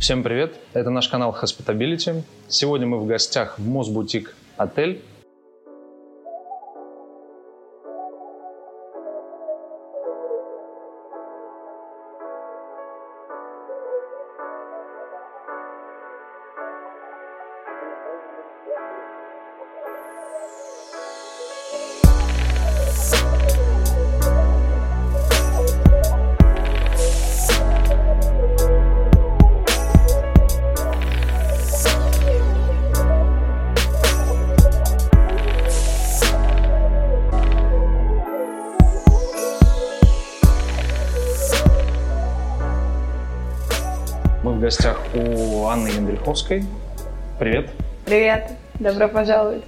[0.00, 0.54] Всем привет!
[0.72, 2.22] Это наш канал Hospitability.
[2.48, 5.02] Сегодня мы в гостях в Мосбутик отель.
[46.50, 46.64] Яндриховской.
[47.38, 47.70] Привет.
[48.04, 49.62] Привет, добро пожаловать.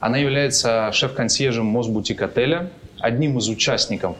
[0.00, 4.16] Она является шеф-консьержем Мосбутик отеля, одним из участников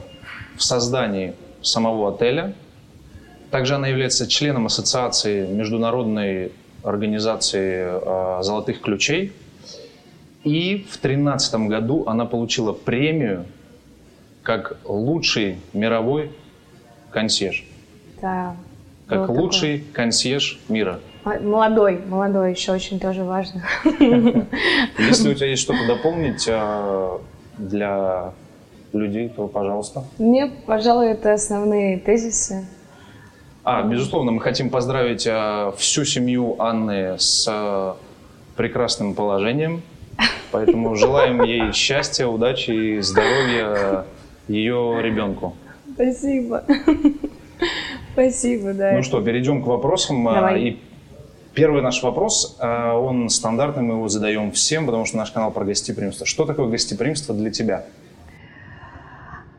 [0.56, 2.54] в создании самого отеля.
[3.50, 6.52] Также она является членом ассоциации международной
[6.84, 9.32] организации э, «Золотых ключей».
[10.44, 13.46] И в 2013 году она получила премию
[14.42, 16.32] как лучший мировой
[17.10, 17.64] консьерж.
[18.20, 18.56] Да.
[19.06, 21.00] Как лучший консьерж мира.
[21.24, 23.62] Молодой, молодой, еще очень тоже важно.
[24.98, 27.18] Если у тебя есть что-то дополнить э,
[27.58, 28.32] для
[28.92, 30.04] людей, то пожалуйста.
[30.18, 32.66] Мне, пожалуй, это основные тезисы.
[33.62, 37.92] А, безусловно, мы хотим поздравить э, всю семью Анны с э,
[38.56, 39.82] прекрасным положением.
[40.50, 44.06] Поэтому желаем ей счастья, удачи и здоровья
[44.48, 45.54] ее ребенку.
[45.94, 46.64] Спасибо.
[48.12, 48.92] Спасибо, да.
[48.94, 50.24] Ну что, перейдем к вопросам.
[50.24, 50.60] Давай.
[50.62, 50.80] И
[51.54, 55.64] первый наш вопрос, э, он стандартный, мы его задаем всем, потому что наш канал про
[55.64, 56.26] гостеприимство.
[56.26, 57.84] Что такое гостеприимство для тебя?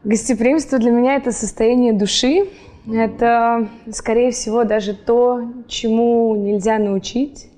[0.03, 2.49] Гостеприимство для меня это состояние души.
[2.91, 7.49] Это, скорее всего, даже то, чему нельзя научить.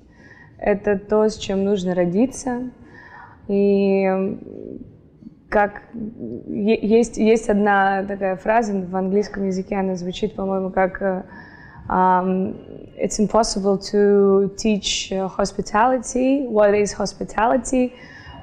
[0.58, 2.70] Это то, с чем нужно родиться.
[3.48, 4.06] И
[5.48, 5.82] как
[6.48, 11.22] есть, есть одна такая фраза в английском языке, она звучит, по-моему, как э,
[12.98, 17.92] It's impossible to teach uh, hospitality, what is hospitality,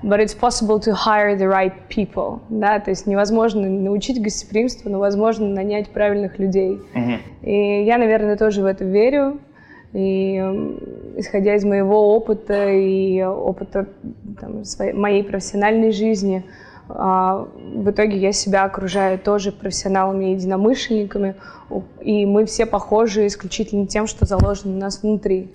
[0.03, 2.40] but it's possible to hire the right people.
[2.50, 2.80] Да?
[2.80, 6.80] То есть невозможно научить гостеприимству, но возможно нанять правильных людей.
[7.42, 9.40] И я, наверное, тоже в это верю.
[9.94, 10.80] И м,
[11.18, 13.88] исходя из моего опыта и опыта
[14.40, 16.44] там, своей, моей профессиональной жизни,
[16.96, 21.36] в итоге я себя окружаю тоже профессионалами и единомышленниками,
[21.70, 25.50] У- и мы все похожи исключительно тем, что заложено у нас внутри.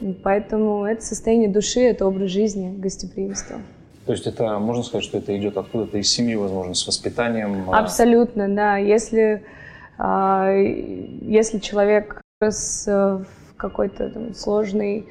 [0.00, 3.56] И Поэтому это состояние души, это образ жизни, гостеприимство.
[4.06, 7.68] То есть это, можно сказать, что это идет откуда-то из семьи, возможно, с воспитанием.
[7.70, 8.76] а, Абсолютно, да.
[8.78, 9.42] Если,
[9.98, 13.18] а, если человек рос э,
[13.58, 15.06] какой-то сложной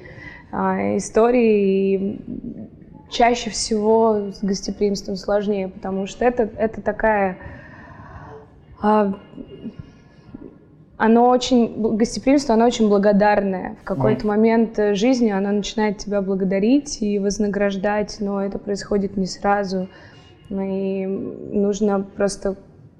[0.52, 2.20] а, истории, и
[3.10, 7.38] чаще всего с гостеприимством сложнее, потому что это, это такая...
[8.82, 9.14] а,
[10.98, 13.78] оно очень, гостеприимство, оно очень благодарное.
[13.82, 19.26] В какой-то момент э, жизни оно начинает тебя благодарить и вознаграждать, но это происходит не
[19.26, 19.88] сразу.
[20.50, 22.58] И нужно просто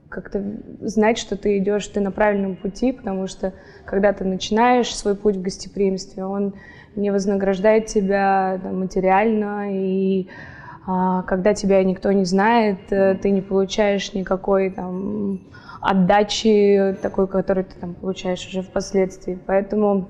[0.08, 0.42] как-то
[0.80, 3.54] знать, что ты идешь, ты на правильном пути, потому что
[3.86, 6.54] когда ты начинаешь свой путь в гостеприимстве, он
[7.00, 10.28] не вознаграждает тебя там, материально, и
[10.86, 15.40] а, когда тебя никто не знает, э, ты не получаешь никакой там
[15.82, 19.40] отдачи такой, которую ты там получаешь уже впоследствии.
[19.46, 20.10] Поэтому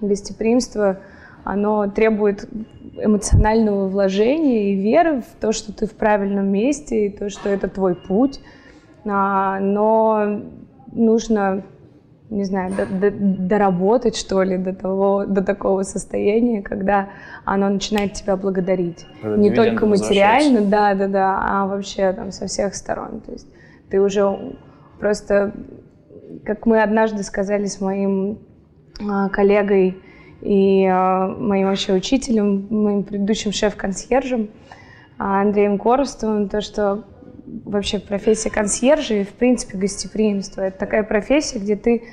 [0.00, 1.00] гостеприимство,
[1.42, 2.48] оно требует
[2.96, 7.68] эмоционального вложения и веры в то, что ты в правильном месте, и то, что это
[7.68, 8.40] твой путь.
[9.04, 10.42] А, но
[10.92, 11.64] нужно,
[12.30, 17.10] не знаю, до- до- доработать, что ли, до, того, до такого состояния, когда
[17.44, 19.06] оно начинает тебя благодарить.
[19.20, 23.20] Когда Не только материально, да, да, да, а вообще там со всех сторон.
[23.20, 23.46] То есть
[23.90, 24.56] ты уже
[24.98, 25.52] просто,
[26.44, 28.38] как мы однажды сказали с моим
[29.06, 29.98] а, коллегой
[30.40, 34.48] и а, моим вообще учителем, моим предыдущим шеф-консьержем
[35.18, 37.04] а, Андреем Коростовым, то, что
[37.64, 42.04] вообще профессия консьержа и, в принципе, гостеприимство– это такая профессия, где ты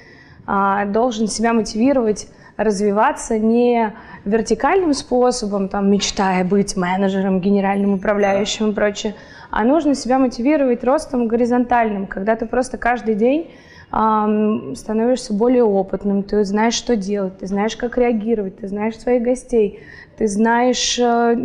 [0.46, 2.28] должен себя мотивировать
[2.58, 3.94] развиваться не
[4.26, 9.16] вертикальным способом, там, мечтая быть менеджером, генеральным управляющим и прочее,
[9.50, 13.52] а нужно себя мотивировать ростом горизонтальным, когда ты просто каждый день
[13.92, 19.82] становишься более опытным, ты знаешь, что делать, ты знаешь, как реагировать, ты знаешь своих гостей,
[20.18, 21.36] ты знаешь, э,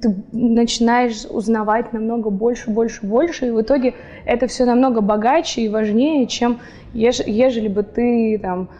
[0.00, 3.94] ты начинаешь узнавать намного больше, больше, больше, и в итоге
[4.24, 6.60] это все намного богаче и важнее, чем
[6.94, 8.70] еж- ежели бы ты там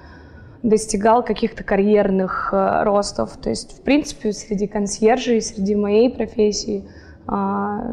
[0.63, 3.37] достигал каких-то карьерных э, ростов.
[3.43, 6.85] То есть, в принципе, среди консьержей, среди моей профессии
[7.29, 7.93] э,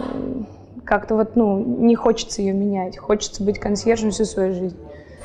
[0.85, 2.97] как-то вот, ну, не хочется ее менять.
[2.97, 4.77] Хочется быть консьержем всю свою жизнь.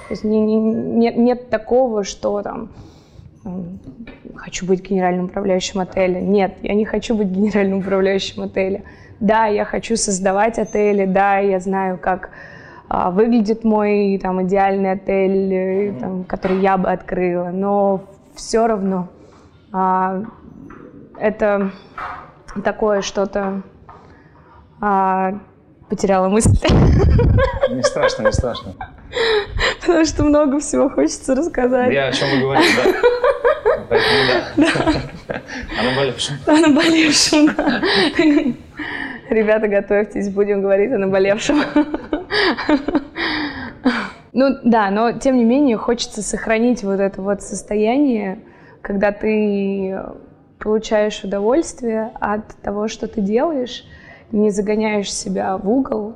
[0.09, 2.71] То есть не, не, нет, нет такого, что там
[4.37, 6.21] хочу быть генеральным управляющим отеля.
[6.21, 8.83] Нет, я не хочу быть генеральным управляющим отеля.
[9.21, 12.31] Да, я хочу создавать отели, да, я знаю, как
[12.89, 18.03] а, выглядит мой там идеальный отель, э, там, который я бы открыла, но
[18.35, 19.09] все равно
[19.73, 20.23] а,
[21.19, 21.71] это
[22.65, 23.63] такое что-то
[24.81, 25.39] а,
[25.89, 26.51] потеряла мысль.
[27.71, 28.75] Не страшно, не страшно.
[29.81, 31.93] Потому что много всего хочется рассказать.
[31.93, 32.93] Я о чем вы говорите, да.
[33.89, 34.19] Поэтому
[34.57, 35.03] да.
[35.79, 36.37] О наболевшем.
[36.47, 37.83] О наболевшем, да.
[39.31, 41.63] Ребята, готовьтесь, будем говорить о наболевшем.
[44.33, 48.41] Ну да, но тем не менее хочется сохранить вот это вот состояние,
[48.83, 49.97] когда ты
[50.59, 53.85] получаешь удовольствие от того, что ты делаешь,
[54.33, 56.15] не загоняешь себя в угол,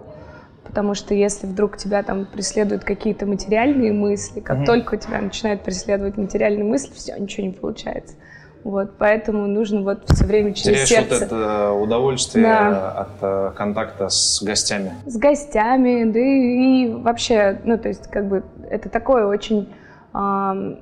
[0.79, 4.65] потому что если вдруг тебя там преследуют какие-то материальные мысли, как mm-hmm.
[4.65, 8.15] только тебя начинают преследовать материальные мысли, все, ничего не получается.
[8.63, 11.15] Вот, поэтому нужно вот все время через Теряешь сердце.
[11.15, 12.93] вот это удовольствие да.
[12.93, 14.93] от э, контакта с гостями.
[15.05, 19.69] С гостями, да и, и вообще, ну то есть как бы это такое очень
[20.15, 20.77] э,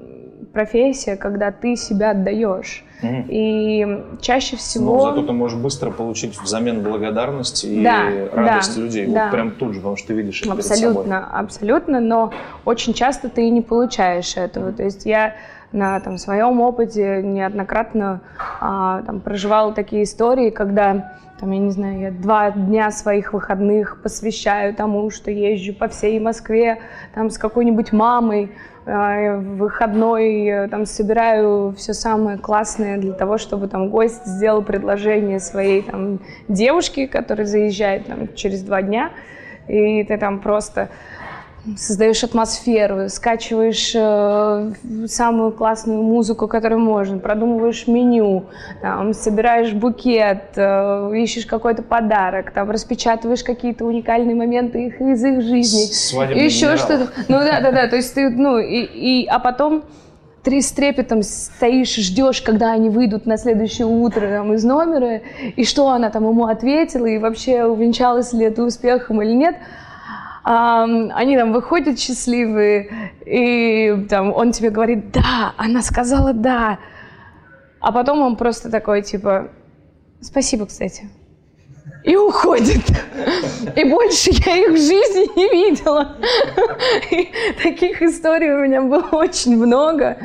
[0.56, 2.82] профессия, когда ты себя отдаешь.
[3.03, 4.97] И чаще всего...
[4.97, 9.06] Но зато ты можешь быстро получить взамен благодарности и да, радости да, людей.
[9.06, 9.25] Да.
[9.25, 11.41] Вот прям тут же, потому что ты видишь это Абсолютно, перед собой.
[11.41, 12.32] абсолютно, но
[12.64, 14.73] очень часто ты не получаешь этого.
[14.73, 15.35] То есть я
[15.76, 18.23] на там, своем опыте неоднократно
[18.61, 24.00] а, там, проживала такие истории, когда там, я не знаю, я два дня своих выходных
[24.02, 26.78] посвящаю тому, что езжу по всей Москве
[27.14, 28.52] там, с какой-нибудь мамой,
[28.87, 35.40] а, выходной э, там собираю все самое классное для того, чтобы там гость сделал предложение
[35.40, 39.11] своей там девушке, которая заезжает там через два дня,
[39.69, 40.88] и ты там просто
[41.76, 44.72] создаешь атмосферу, скачиваешь э,
[45.06, 48.44] самую классную музыку, которую можно, продумываешь меню,
[48.82, 55.42] там, собираешь букет, э, ищешь какой-то подарок, там, распечатываешь какие-то уникальные моменты их, из их
[55.42, 55.92] жизни.
[55.92, 57.08] Свадебный еще что-то.
[57.28, 57.88] Ну да, да, да.
[57.88, 59.84] То есть ты, ну, и, и, а потом
[60.44, 65.22] ты с трепетом стоишь, ждешь, когда они выйдут на следующее утро там, из номера,
[65.56, 69.56] и что она там ему ответила, и вообще увенчалась ли это успехом или нет
[70.48, 76.78] они там выходят счастливые, и там он тебе говорит «да», она сказала «да»,
[77.81, 79.48] а потом он просто такой, типа
[80.20, 81.10] «спасибо, кстати»,
[82.04, 82.84] и уходит.
[83.75, 86.16] И больше я их в жизни не видела.
[87.10, 90.16] И таких историй у меня было очень много.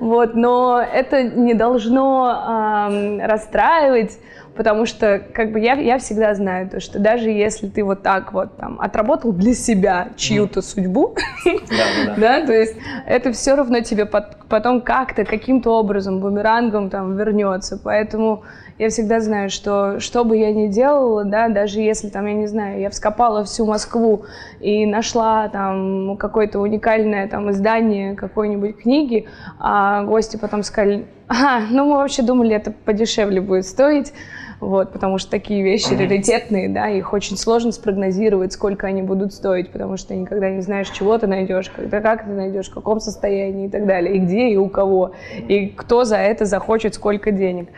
[0.00, 4.18] Вот, но это не должно э, расстраивать
[4.58, 8.32] потому что как бы я, я всегда знаю то, что даже если ты вот так
[8.32, 10.62] вот там отработал для себя чью-то mm.
[10.62, 11.14] судьбу,
[11.44, 12.74] да, да, то есть
[13.06, 18.42] это все равно тебе потом как-то, каким-то образом, бумерангом там вернется, поэтому
[18.78, 22.48] я всегда знаю, что что бы я ни делала, да, даже если там, я не
[22.48, 24.24] знаю, я вскопала всю Москву
[24.58, 29.28] и нашла там какое-то уникальное там издание какой-нибудь книги,
[29.60, 34.12] а гости потом сказали, ага, ну мы вообще думали, это подешевле будет стоить,
[34.60, 39.70] вот, потому что такие вещи раритетные, да, их очень сложно спрогнозировать, сколько они будут стоить,
[39.70, 43.66] потому что никогда не знаешь, чего ты найдешь, когда, как ты найдешь, в каком состоянии
[43.66, 45.12] и так далее, и где, и у кого,
[45.46, 47.68] и кто за это захочет сколько денег.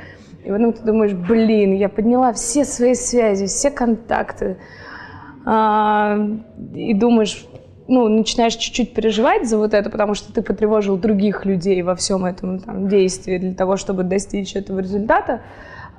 [0.43, 4.57] И потом ты думаешь, блин, я подняла все свои связи, все контакты,
[5.45, 6.19] а,
[6.75, 7.47] и думаешь,
[7.89, 12.25] ну, начинаешь чуть-чуть переживать за вот это, потому что ты потревожил других людей во всем
[12.25, 15.41] этом там, действии для того, чтобы достичь этого результата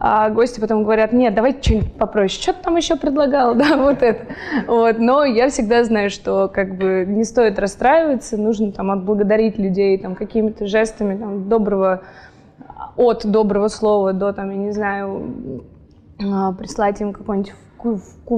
[0.04, 4.02] а гости потом говорят, нет, давайте что-нибудь попроще, что ты там еще предлагал, да, вот
[4.02, 4.34] это.
[4.66, 4.98] Вот.
[4.98, 10.16] Но я всегда знаю, что как бы не стоит расстраиваться, нужно там отблагодарить людей там
[10.16, 12.02] какими-то жестами там, доброго,
[12.98, 15.64] от доброго слова до там, я не знаю,
[16.20, 17.54] а, прислать им какую-нибудь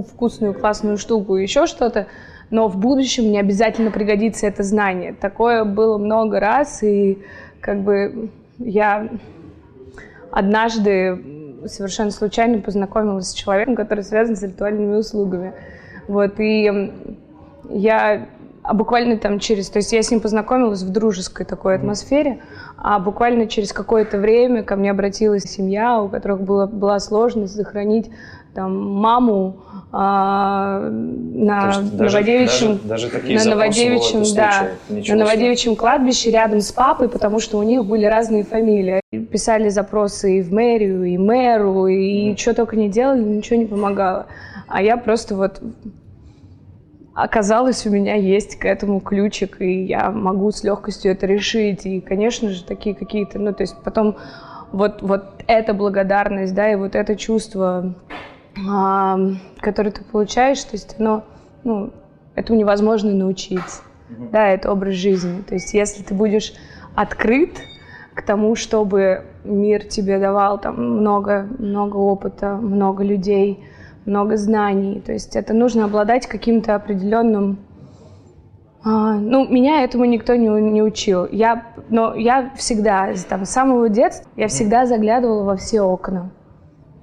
[0.10, 2.08] вкусную, классную штуку, еще что-то,
[2.50, 5.14] но в будущем не обязательно пригодится это знание.
[5.14, 7.20] Такое было много раз, и
[7.62, 9.08] как бы я
[10.30, 15.54] однажды совершенно случайно познакомилась с человеком, который связан с ритуальными услугами.
[16.08, 16.92] Вот, и
[17.70, 18.28] я
[18.64, 22.40] а буквально там через, то есть я с ним познакомилась в дружеской такой атмосфере,
[22.78, 28.10] а буквально через какое-то время ко мне обратилась семья, у которых была, была сложность сохранить
[28.54, 29.58] там маму,
[29.96, 37.08] а, на Новодевичьем, даже, даже такие на Новодевичьем, да, на Новодевичьем кладбище рядом с папой,
[37.08, 39.02] потому что у них были разные фамилии.
[39.32, 42.38] Писали запросы и в мэрию, и мэру, и mm.
[42.38, 44.26] что только не делали, ничего не помогало.
[44.68, 45.62] А я просто вот
[47.14, 51.86] оказалось, у меня есть к этому ключик, и я могу с легкостью это решить.
[51.86, 54.18] И, конечно же, такие какие-то, ну, то есть потом
[54.72, 57.94] вот, вот эта благодарность, да, и вот это чувство
[58.56, 61.24] который ты получаешь, то есть оно,
[61.64, 61.92] ну,
[62.36, 63.60] этому невозможно научить.
[63.60, 64.30] Mm-hmm.
[64.32, 65.42] Да, это образ жизни.
[65.42, 66.54] То есть если ты будешь
[66.96, 67.60] открыт
[68.14, 73.64] к тому, чтобы мир тебе давал там много, много опыта, много людей,
[74.06, 75.02] много знаний.
[75.02, 77.58] То есть это нужно обладать каким-то определенным
[78.86, 81.26] а, ну, меня этому никто не, не учил.
[81.32, 86.32] Я, но я всегда, там, с самого детства, я всегда заглядывала во все окна.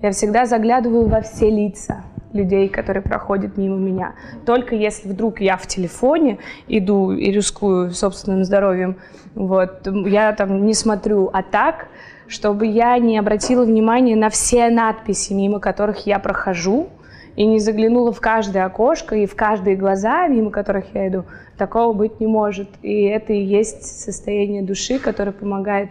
[0.02, 4.14] Я всегда заглядываю во все лица людей, которые проходят мимо меня.
[4.46, 6.38] Только если вдруг я в телефоне
[6.68, 8.96] иду и рискую собственным здоровьем,
[9.34, 11.88] вот, я там не смотрю, а так,
[12.28, 16.88] чтобы я не обратила внимания на все надписи, мимо которых я прохожу,
[17.36, 21.24] и не заглянула в каждое окошко и в каждые глаза, мимо которых я иду,
[21.58, 22.68] такого быть не может.
[22.82, 25.90] И это и есть состояние души, которое помогает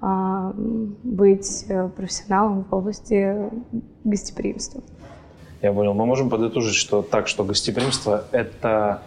[0.00, 3.36] быть э, профессионалом в области
[4.04, 4.82] гостеприимства.
[5.60, 5.94] Я понял.
[5.94, 9.02] Мы можем подытожить, что так, что гостеприимство– это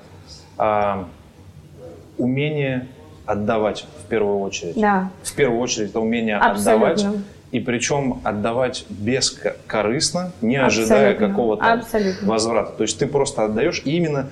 [0.58, 1.08] а,
[2.18, 2.88] умение
[3.26, 4.76] отдавать в первую очередь.
[4.76, 5.10] Да.
[5.24, 6.90] В первую очередь это умение Абсолютно.
[6.90, 7.06] отдавать.
[7.52, 11.84] И причем отдавать бескорыстно, не ожидая какого-то
[12.24, 12.74] возврата.
[12.78, 14.30] То есть ты просто отдаешь и именно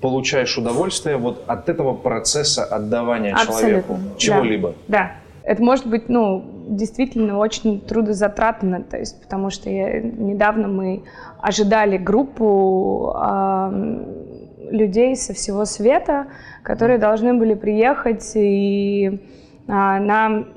[0.00, 3.60] получаешь удовольствие вот от этого процесса отдавания Абсолютно.
[3.60, 4.74] человеку чего-либо.
[4.88, 5.12] Да.
[5.44, 11.04] Это может быть, ну, действительно очень трудозатратно, то есть, потому что я, недавно мы
[11.40, 16.26] ожидали группу э, людей со всего света,
[16.62, 19.18] которые должны были приехать и э,
[19.66, 20.48] нам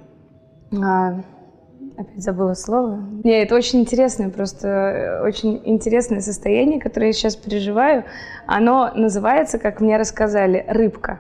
[0.72, 0.75] э,
[1.98, 3.04] опять забыла слово.
[3.24, 8.04] Не, это очень интересное, просто очень интересное состояние, которое я сейчас переживаю.
[8.46, 11.20] Оно называется, как мне рассказали, рыбка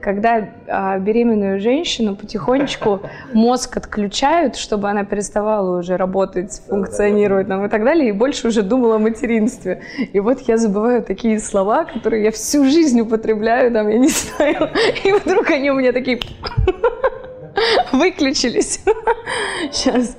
[0.00, 3.00] когда а, беременную женщину потихонечку
[3.32, 8.62] мозг отключают, чтобы она переставала уже работать, функционировать нам и так далее, и больше уже
[8.62, 9.82] думала о материнстве.
[10.12, 14.70] И вот я забываю такие слова, которые я всю жизнь употребляю, там, я не знаю,
[15.04, 16.20] и вдруг они у меня такие
[17.92, 18.80] выключились.
[19.72, 20.16] Сейчас.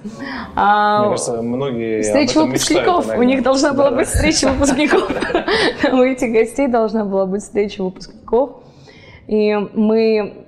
[0.56, 3.00] А, Мне кажется, многие Встреча выпускников.
[3.00, 5.12] Мечтают, У них должна была быть встреча выпускников.
[5.92, 8.63] У этих гостей должна была быть встреча выпускников.
[9.28, 10.46] И мы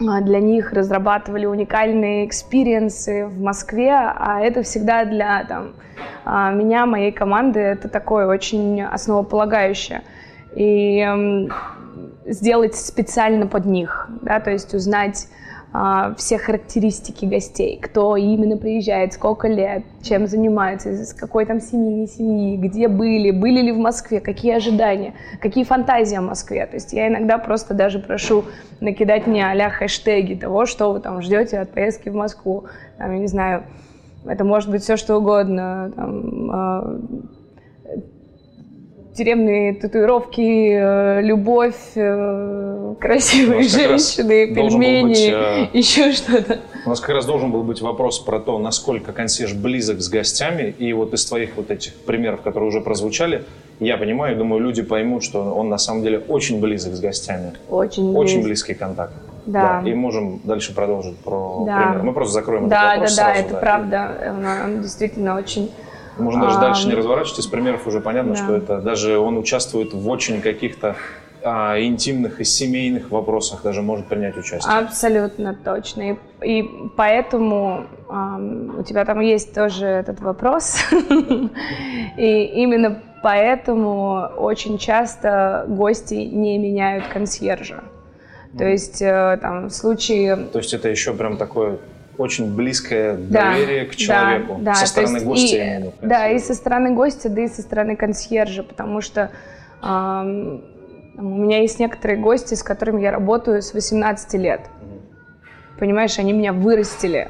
[0.00, 5.74] а, для них разрабатывали уникальные experience ы в Москве, а это всегда для там,
[6.24, 10.02] а, меня, моей команды, это такое очень основополагающее.
[10.54, 11.48] И
[12.26, 15.28] сделать специально под них, да, то есть узнать
[16.16, 22.06] все характеристики гостей, кто именно приезжает, сколько лет, чем занимается, с какой там семьи, не
[22.06, 26.64] семьи, где были, были ли в Москве, какие ожидания, какие фантазии о Москве.
[26.66, 28.44] То есть я иногда просто даже прошу
[28.80, 32.66] накидать мне а хэштеги того, что вы там ждете от поездки в Москву.
[32.98, 33.64] Там, я не знаю,
[34.24, 35.92] это может быть все что угодно.
[35.94, 37.00] Там, а,
[39.16, 46.60] тюремные татуировки, э, любовь, э, красивые женщины, пельмени, быть, э, еще что-то.
[46.84, 50.74] У нас как раз должен был быть вопрос про то, насколько консьерж близок с гостями.
[50.78, 53.44] И вот из твоих вот этих примеров, которые уже прозвучали,
[53.80, 57.52] я понимаю, думаю, люди поймут, что он на самом деле очень близок с гостями.
[57.68, 59.14] Очень Очень близкий контакт.
[59.46, 59.80] Да.
[59.82, 59.90] да.
[59.90, 61.82] И можем дальше продолжить про да.
[61.82, 62.02] пример.
[62.02, 64.32] Мы просто закроем да, этот вопрос Да, да, да, это правда.
[64.36, 65.70] Он, он действительно очень
[66.16, 68.44] можно даже а, дальше не разворачивать, из примеров уже понятно, да.
[68.44, 70.96] что это даже он участвует в очень каких-то
[71.42, 74.72] а, интимных и семейных вопросах даже может принять участие.
[74.72, 76.12] Абсолютно точно.
[76.42, 78.36] И, и поэтому а,
[78.78, 80.78] у тебя там есть тоже этот вопрос.
[82.16, 87.84] И именно поэтому очень часто гости не меняют консьержа.
[88.56, 90.36] То есть э, там в случае...
[90.36, 91.78] То есть это еще прям такое
[92.18, 95.56] очень близкое доверие да, к человеку да, со стороны гостя.
[95.56, 99.30] И, именно, да, и со стороны гостя, да и со стороны консьержа, потому что
[99.82, 100.64] эм,
[101.16, 104.60] у меня есть некоторые гости, с которыми я работаю с 18 лет.
[105.78, 107.28] Понимаешь, они меня вырастили.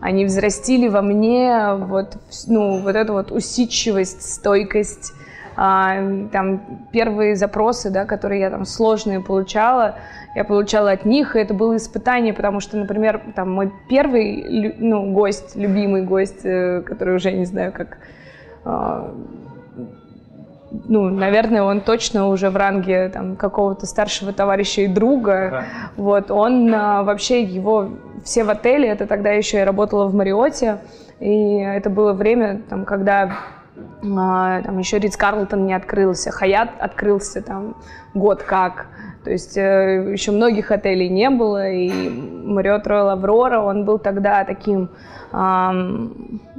[0.00, 5.14] Они взрастили во мне вот, ну, вот эту вот усидчивость, стойкость,
[5.56, 5.96] а,
[6.32, 9.96] там первые запросы, да, которые я там сложные получала,
[10.34, 15.12] я получала от них, и это было испытание, потому что, например, там мой первый, ну,
[15.12, 17.98] гость, любимый гость, э, который уже не знаю, как
[18.64, 19.12] а,
[20.70, 25.46] ну, наверное, он точно уже в ранге там, какого-то старшего товарища и друга.
[25.46, 25.64] Ага.
[25.96, 27.90] Вот, он а, вообще его
[28.24, 30.78] все в отеле, это тогда еще я работала в Мариоте,
[31.18, 33.32] и это было время, там, когда
[34.02, 37.76] там еще Ридс Карлтон не открылся, Хаят открылся там
[38.14, 38.86] год как.
[39.24, 44.44] То есть э, еще многих отелей не было, и Мариот Роyal Аврора, он был тогда
[44.44, 44.90] таким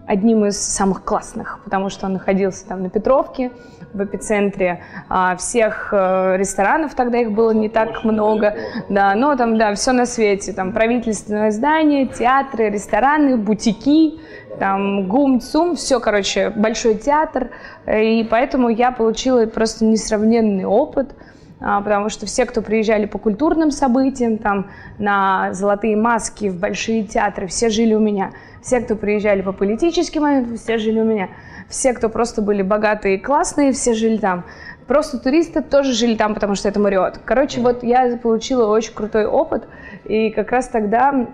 [0.08, 3.52] одним из самых классных, потому что он находился там на Петровке,
[3.94, 8.56] в эпицентре а, всех а, ресторанов, тогда их было не так много,
[8.90, 14.20] да, но там, да, все на свете, там правительственное здание, театры, рестораны, бутики,
[14.60, 17.50] там гум, цум, все, короче, большой театр,
[17.88, 21.16] и поэтому я получила просто несравненный опыт,
[21.64, 27.04] а, потому что все, кто приезжали по культурным событиям, там на золотые маски, в большие
[27.04, 28.32] театры, все жили у меня.
[28.64, 31.30] Все, кто приезжали по политическим моментам, все жили у меня.
[31.70, 34.44] Все, кто просто были богатые и классные, все жили там.
[34.88, 37.20] Просто туристы тоже жили там, потому что это Мариот.
[37.24, 39.68] Короче, вот я получила очень крутой опыт,
[40.06, 41.28] и как раз тогда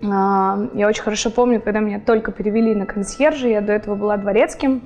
[0.00, 4.82] я очень хорошо помню, когда меня только перевели на консьержа, я до этого была дворецким,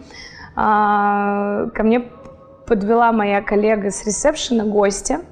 [0.57, 2.05] а, ко мне
[2.67, 5.23] подвела моя коллега с ресепшена гостя,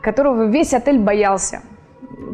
[0.00, 1.60] которого весь отель боялся.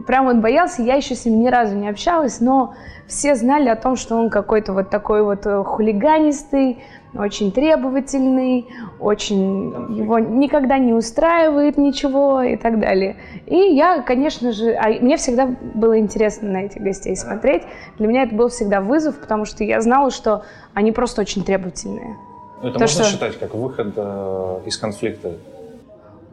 [0.07, 2.75] Прям он боялся, я еще с ним ни разу не общалась, но
[3.07, 6.83] все знали о том, что он какой-то вот такой вот э, хулиганистый,
[7.15, 8.67] очень требовательный,
[9.01, 13.17] очень его никогда не устраивает ничего и так далее.
[13.47, 17.63] И я, конечно же, а мне всегда было интересно на этих гостей смотреть.
[17.99, 20.45] Для меня это был всегда вызов, потому что я знала, что
[20.75, 22.17] они просто очень требовательные.
[22.63, 23.13] Это То, можно что...
[23.13, 25.35] считать как выход э, из конфликта?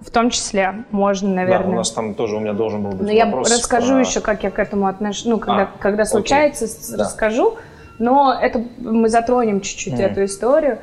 [0.01, 1.67] В том числе можно, наверное.
[1.67, 3.49] Да, у нас там тоже у меня должен был быть Но вопрос.
[3.49, 3.99] Я расскажу про...
[3.99, 5.25] еще, как я к этому отношусь.
[5.25, 6.97] Ну, когда, а, когда случается, окей.
[6.97, 7.55] расскажу.
[8.03, 10.05] Но это мы затронем чуть-чуть mm.
[10.05, 10.79] эту историю.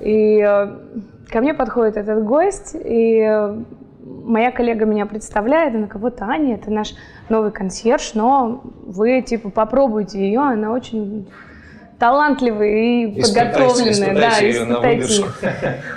[0.00, 0.68] И э,
[1.28, 3.58] ко мне подходит этот гость, и э,
[4.00, 6.94] моя коллега меня представляет, она кого-то Аня, это наш
[7.28, 11.28] новый консьерж, но вы типа попробуйте ее, она очень
[11.98, 14.14] талантливые и подготовленные.
[14.14, 15.26] Да, испытайте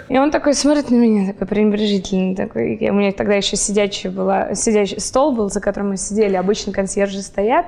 [0.09, 2.35] И он такой смотрит на меня, такой пренебрежительный.
[2.35, 2.77] Такой.
[2.89, 6.35] у меня тогда еще сидячая была, сидячий стол был, за которым мы сидели.
[6.35, 7.65] Обычно консьержи стоят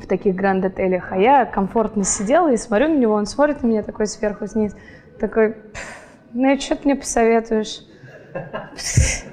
[0.00, 3.82] в таких гранд-отелях, а я комфортно сидела и смотрю на него, он смотрит на меня
[3.82, 4.74] такой сверху вниз,
[5.18, 5.56] такой,
[6.32, 7.82] ну и что ты мне посоветуешь?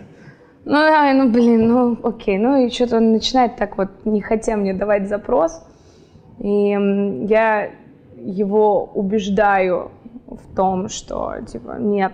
[0.69, 2.38] Ну, да, ну, блин, ну, окей.
[2.38, 5.65] Ну, и что-то он начинает так вот, не хотя мне давать запрос.
[6.39, 6.71] И
[7.30, 7.71] я
[8.17, 9.91] его убеждаю
[10.27, 12.12] в том, что, типа, нет,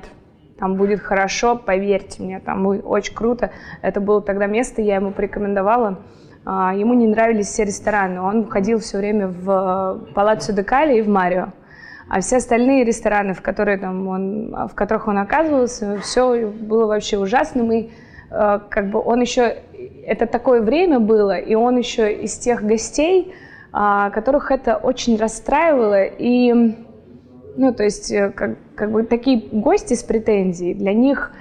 [0.59, 3.49] там будет хорошо, поверьте мне, там будет очень круто.
[3.81, 6.03] Это было тогда место, я ему порекомендовала.
[6.45, 11.07] А, ему не нравились все рестораны, он ходил все время в Палаццо Декали и в
[11.07, 11.49] Марио.
[12.09, 17.17] А все остальные рестораны, в, которые, там, он, в которых он оказывался, все было вообще
[17.17, 17.71] ужасным.
[17.71, 17.91] И
[18.29, 19.57] э, как бы он еще...
[20.05, 23.33] Это такое время было, и он еще из тех гостей,
[23.71, 26.03] а, которых это очень расстраивало.
[26.03, 26.53] И,
[27.55, 31.31] ну, то есть, э, как, как бы такие гости с претензией, для них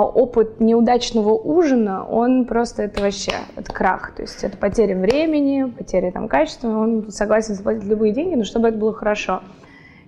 [0.00, 4.14] опыт неудачного ужина, он просто это вообще, это крах.
[4.14, 8.68] То есть это потеря времени, потеря там качества, он согласен заплатить любые деньги, но чтобы
[8.68, 9.42] это было хорошо.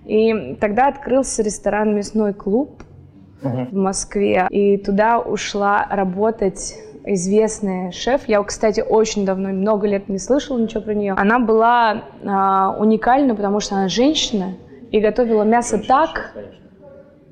[0.05, 2.83] И тогда открылся ресторан «Мясной клуб»,
[3.41, 3.69] uh-huh.
[3.71, 4.47] в Москве.
[4.49, 8.27] И туда ушла работать известная шеф.
[8.27, 11.13] Я, кстати, очень давно, много лет не слышала ничего про нее.
[11.13, 14.55] Она была а, уникальна, потому что она женщина
[14.91, 16.33] и готовила мясо так,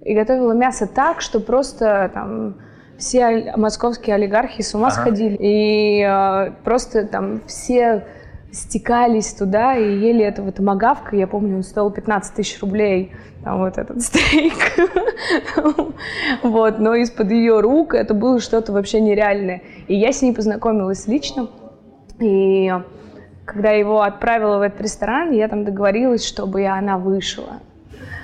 [0.03, 2.55] и готовила мясо так, что просто там
[2.97, 4.95] все московские олигархи с ума ага.
[4.95, 5.37] сходили.
[5.39, 8.05] И а, просто там все
[8.51, 11.15] стекались туда и ели этого томагавка.
[11.15, 13.11] Я помню, он стоил 15 тысяч рублей,
[13.43, 14.53] там вот этот стейк.
[16.43, 19.63] вот, но из-под ее рук это было что-то вообще нереальное.
[19.87, 21.47] И я с ней познакомилась лично.
[22.19, 22.71] И
[23.45, 27.59] когда его отправила в этот ресторан, я там договорилась, чтобы она вышла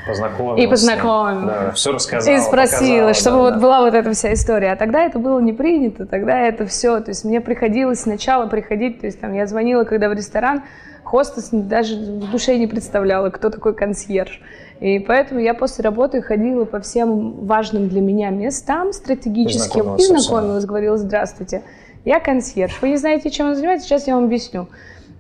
[0.08, 0.64] познакомилась.
[0.64, 1.46] И познакомилась.
[1.46, 2.36] Да, все рассказала.
[2.36, 3.60] И спросила, показала, чтобы да, вот да.
[3.60, 4.72] была вот эта вся история.
[4.72, 7.00] А тогда это было не принято, тогда это все.
[7.00, 10.64] То есть мне приходилось сначала приходить, то есть там я звонила, когда в ресторан,
[11.04, 14.42] хостес даже в душе не представляла, кто такой консьерж.
[14.80, 20.66] И поэтому я после работы ходила по всем важным для меня местам стратегическим и знакомилась,
[20.66, 21.64] говорила, здравствуйте,
[22.06, 22.78] я консьерж.
[22.82, 24.68] Вы не знаете, чем он занимается, сейчас я вам объясню.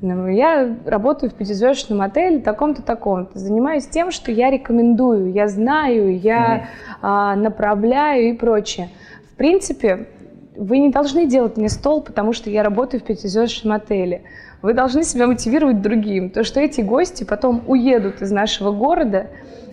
[0.01, 3.37] Ну, я работаю в пятизвездочном отеле таком-то, таком-то.
[3.37, 6.67] Занимаюсь тем, что я рекомендую, я знаю, я
[7.01, 7.35] mm-hmm.
[7.35, 8.89] направляю и прочее.
[9.33, 10.07] В принципе,
[10.55, 14.23] вы не должны делать мне стол, потому что я работаю в пятизвездочном отеле.
[14.61, 16.29] вы должны себя мотивировать другим.
[16.29, 19.27] То, что эти гости потом уедут из нашего города,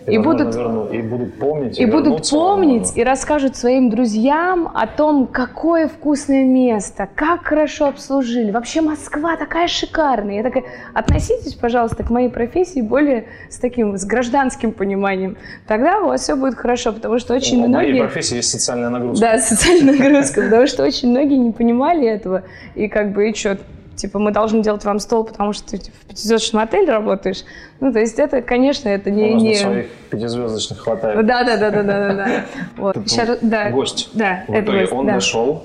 [0.07, 1.77] И, и будут верну- и будут помнить.
[1.77, 7.87] и будут вернутся, помнить и расскажут своим друзьям о том, какое вкусное место, как хорошо
[7.87, 8.51] обслужили.
[8.51, 10.35] Вообще Москва такая шикарная.
[10.35, 15.35] Я такая, относитесь, пожалуйста, к моей профессии более с таким, с гражданским пониманием.
[15.67, 17.99] Тогда у вас все будет хорошо, потому что очень У моей многие...
[17.99, 19.25] профессии есть социальная нагрузка.
[19.25, 22.43] Да, социальная нагрузка, потому что очень многие не понимали этого.
[22.75, 23.57] И как бы, и что,
[23.97, 27.43] типа, мы должны делать вам стол, потому что ты типа, в пятизвездочном отеле работаешь.
[27.79, 29.33] Ну, то есть это, конечно, это не...
[29.33, 29.55] Нас не...
[29.55, 31.25] своих пятизвездочных хватает.
[31.25, 32.45] Да, да, да, да, да, да.
[32.77, 32.97] Вот.
[33.41, 33.71] Да.
[33.71, 34.09] Гость.
[34.13, 35.13] Да, В это гость, он да.
[35.15, 35.63] дошел.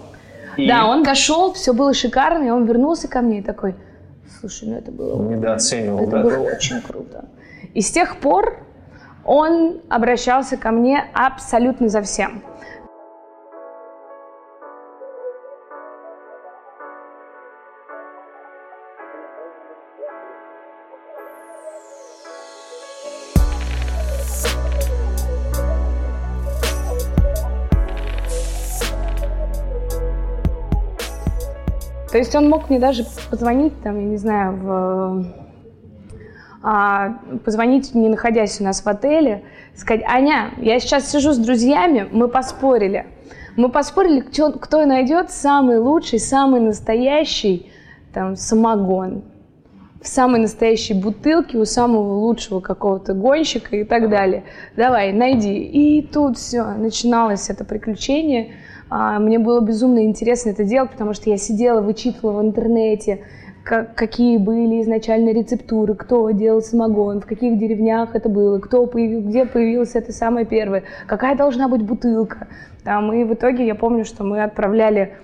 [0.57, 3.75] и Да, он дошел, все было шикарно, и он вернулся ко мне и такой,
[4.41, 6.23] слушай, ну это было, недооценивал, это да?
[6.23, 7.27] было очень круто.
[7.75, 8.59] И с тех пор
[9.25, 12.43] он обращался ко мне абсолютно за всем.
[32.13, 35.27] То есть он мог мне даже позвонить, там, я не знаю, в,
[36.63, 39.45] а, позвонить, не находясь у нас в отеле,
[39.75, 43.07] сказать, Аня, я сейчас сижу с друзьями, мы поспорили.
[43.57, 47.73] Мы поспорили, кто, кто найдет самый лучший, самый настоящий
[48.13, 49.23] там, самогон
[50.03, 54.45] в самой настоящей бутылке у самого лучшего какого-то гонщика и так далее.
[54.77, 55.63] Давай, найди.
[55.63, 58.57] И тут все, начиналось это приключение.
[58.95, 63.21] А, Мне было безумно интересно это делать, потому что я сидела, вычитывала в интернете,
[63.65, 69.23] как- какие были изначально рецептуры, кто делал самогон, в каких деревнях это было, кто появил,
[69.23, 72.49] где появилась это самое первое, какая должна быть бутылка.
[72.85, 75.15] Там, и в итоге я помню, что мы отправляли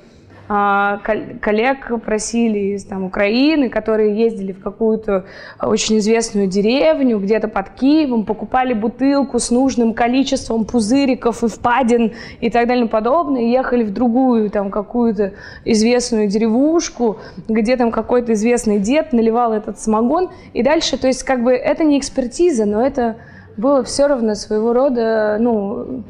[0.49, 5.27] коллег просили из там, Украины, которые ездили в какую-то
[5.61, 12.49] очень известную деревню, где-то под Киевом, покупали бутылку с нужным количеством пузыриков и впадин и
[12.49, 15.35] так далее и подобное, и ехали в другую там какую-то
[15.67, 21.45] известную деревушку, где там какой-то известный дед наливал этот самогон, и дальше, то есть как
[21.45, 23.17] бы это не экспертиза, но это
[23.59, 26.03] было все равно своего рода, ну, а,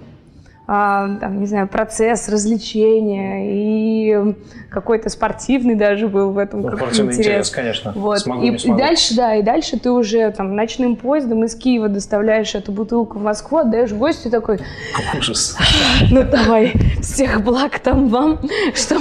[0.68, 4.34] там, не знаю, процесс развлечения и
[4.70, 7.26] какой-то спортивный даже был в этом Ну, как спортивный интерес.
[7.28, 7.92] интерес, конечно.
[7.96, 8.18] Вот.
[8.18, 8.78] Смогу, и, не и смогу.
[8.78, 13.22] дальше, да, и дальше ты уже там ночным поездом из Киева доставляешь эту бутылку в
[13.22, 14.58] Москву, отдаешь гостю такой,
[15.18, 15.56] Ужас.
[16.10, 18.38] ну давай, всех благ там вам,
[18.74, 18.98] что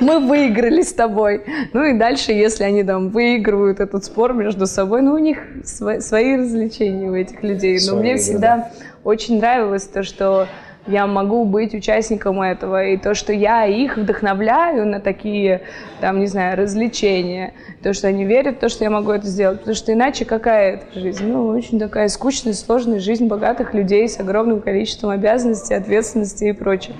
[0.00, 1.44] мы, выиграли с тобой.
[1.72, 6.00] Ну и дальше, если они там выигрывают этот спор между собой, ну у них сво-
[6.00, 7.74] свои развлечения у этих людей.
[7.74, 8.70] Но Свои мне игры, всегда
[9.04, 10.48] очень нравилось то, что
[10.86, 15.62] я могу быть участником этого, и то, что я их вдохновляю на такие,
[16.00, 19.60] там, не знаю, развлечения, то, что они верят в то, что я могу это сделать,
[19.60, 21.26] потому что иначе какая это жизнь?
[21.26, 26.94] Ну, очень такая скучная, сложная жизнь богатых людей с огромным количеством обязанностей, ответственности и прочее.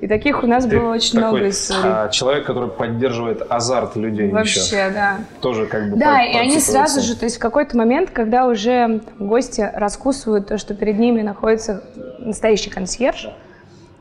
[0.00, 1.82] И таких у нас Ты было очень такой, много историй.
[1.90, 4.90] а, человек, который поддерживает азарт людей Вообще, еще.
[4.90, 5.18] да.
[5.40, 9.00] Тоже как бы Да, и они сразу же, то есть в какой-то момент, когда уже
[9.18, 11.82] гости раскусывают то, что перед ними находится
[12.18, 13.28] настоящий консьерж,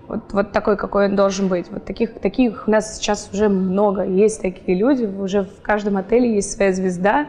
[0.07, 1.67] вот, вот такой, какой он должен быть.
[1.71, 4.03] Вот таких, таких у нас сейчас уже много.
[4.03, 7.25] Есть такие люди, уже в каждом отеле есть своя звезда.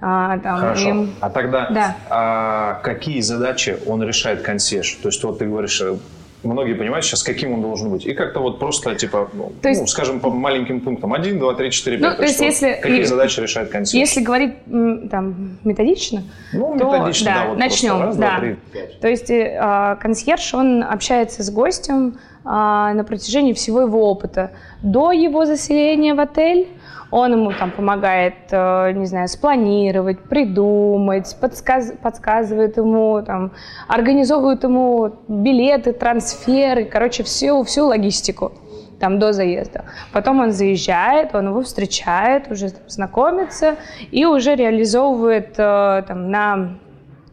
[0.00, 0.88] А, там, Хорошо.
[0.88, 1.96] им- А тогда Да.
[2.08, 4.94] а, какие задачи он решает консьерж?
[5.02, 5.96] То есть вот ты говоришь, э,
[6.42, 8.06] многие понимают сейчас, каким он должен быть.
[8.06, 11.12] И как-то вот просто, типа, ну, То есть- ну, скажем, по маленьким пунктам.
[11.12, 12.16] Один, два, три, четыре, Ну, пять.
[12.18, 14.08] то есть если- Какие и- задачи решает консьерж?
[14.08, 14.54] Если говорить
[15.10, 16.22] там методично,
[16.52, 18.30] Ну, то, методично, да, да, вот начнем, раз, да.
[18.30, 19.00] два, три, пять.
[19.00, 22.18] То есть э, а, консьерж, он общается с гостем
[22.50, 24.52] а, на протяжении всего его опыта.
[24.82, 26.68] До его заселения в отель
[27.10, 33.52] он ему там помогает, э, не знаю, спланировать, придумать, подсказ- подсказывает ему, там,
[33.88, 38.52] организовывает ему билеты, трансферы, короче, всю, всю логистику
[39.00, 39.84] там до заезда.
[40.12, 43.76] Потом он заезжает, он его встречает, уже там, знакомится
[44.10, 46.78] и уже реализовывает э, там, на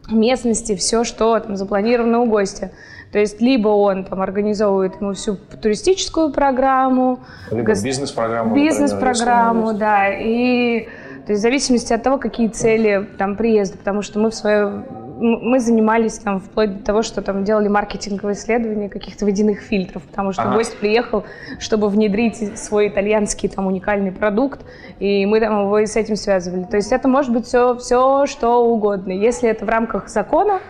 [0.08, 2.70] местности все, что там запланировано у гостя.
[3.16, 8.54] То есть либо он там организовывает ему всю туристическую программу, Либо гос- бизнес-программу.
[8.54, 10.82] бизнес-программу, да, и
[11.24, 14.84] то есть в зависимости от того, какие цели там приезда, потому что мы в свое
[15.18, 20.32] мы занимались там вплоть до того, что там делали маркетинговые исследования каких-то водяных фильтров, потому
[20.32, 20.56] что Ага.
[20.56, 21.24] гость приехал,
[21.58, 24.60] чтобы внедрить свой итальянский там уникальный продукт,
[24.98, 26.64] и мы там его и с этим связывали.
[26.64, 29.10] То есть это может быть все, все что угодно.
[29.10, 30.60] Если это в рамках закона,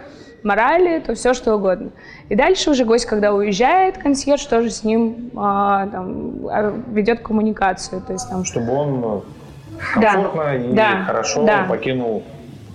[0.47, 1.91] морали, то все что угодно.
[2.29, 8.01] И дальше уже гость, когда уезжает, консьерж тоже с ним а, там, а, ведет коммуникацию.
[8.01, 9.21] То есть там Чтобы он э,
[9.95, 10.55] комфортно да.
[10.55, 11.05] и да.
[11.05, 11.67] хорошо да.
[11.69, 12.23] покинул.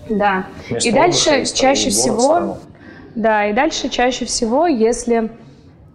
[0.10, 0.46] Да.
[0.70, 2.58] Место и дальше отдыха, чаще город, всего, страну.
[3.16, 5.32] да, и дальше чаще всего, если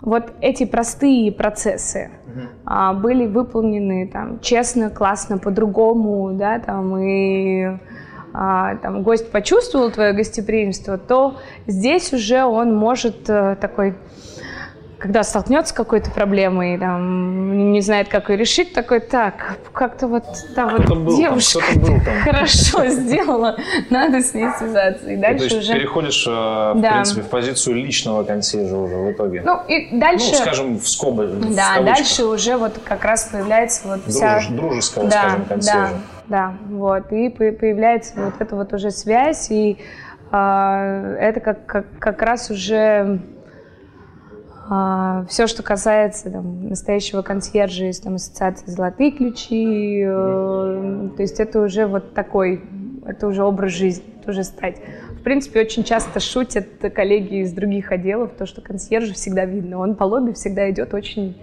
[0.01, 2.11] вот эти простые процессы
[2.65, 7.79] а, были выполнены там честно, классно, по-другому, да, там и
[8.83, 13.95] там гость почувствовал твое гостеприимство, то здесь уже он может э, такой
[14.99, 20.25] когда столкнется с какой-то проблемой, там, не знает, как ее решить, такой, так, как-то вот
[20.55, 22.21] та вот Кто-то был там, девушка кто-то был там.
[22.25, 23.57] хорошо сделала,
[23.91, 25.07] надо с ней связаться.
[25.11, 25.79] И И, дальше то есть уже...
[25.79, 26.93] переходишь, э, в Да.
[26.93, 29.43] принципе, в позицию личного консьержа уже в итоге.
[29.45, 30.35] Ну, и Ну, дальше...
[30.35, 31.85] скажем, в скобы, в да, кавычках.
[31.85, 34.39] дальше уже вот как раз появляется вот вся...
[34.41, 35.81] Дружес- дружеского, да, скажем, консьержа.
[35.93, 37.13] Да, да, вот.
[37.13, 39.79] И по- появляется вот эта вот уже связь, и
[40.31, 43.21] а, это как, как, как раз уже
[45.29, 51.61] все, что касается там, настоящего консьержа из там, ассоциации «Золотые ключи», э, то есть это
[51.61, 52.65] уже вот такой,
[53.07, 54.79] это уже образ жизни, это уже стать.
[55.11, 59.79] В принципе, очень часто шутят коллеги из других отделов, то, что консьержа всегда видно.
[59.79, 61.37] Он по лобби всегда идет очень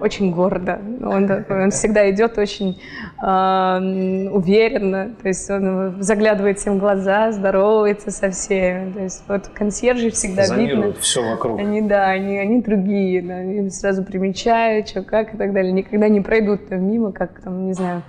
[0.00, 0.80] очень гордо.
[1.02, 2.80] Он, он всегда идет очень
[3.22, 5.14] э, уверенно.
[5.22, 8.92] То есть он заглядывает всем в глаза, здоровается со всеми.
[8.92, 10.92] То есть вот консьержи всегда видно.
[11.00, 11.58] Все вокруг.
[11.60, 15.72] Они, да, они, они другие, да, они сразу примечают, что, как и так далее.
[15.72, 18.02] Никогда не пройдут там мимо, как там, не знаю.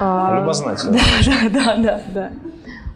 [0.00, 0.98] а, Любознательно.
[1.52, 2.30] Да, да, да, да.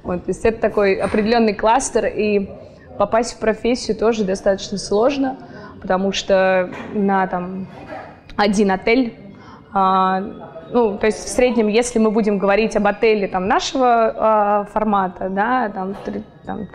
[0.03, 2.49] Вот, то есть это такой определенный кластер, и
[2.99, 5.37] попасть в профессию тоже достаточно сложно,
[5.81, 7.67] потому что на там
[8.37, 9.15] один отель,
[9.73, 10.21] а,
[10.73, 15.29] ну, то есть в среднем, если мы будем говорить об отеле там нашего а, формата,
[15.29, 16.69] да, там, три- там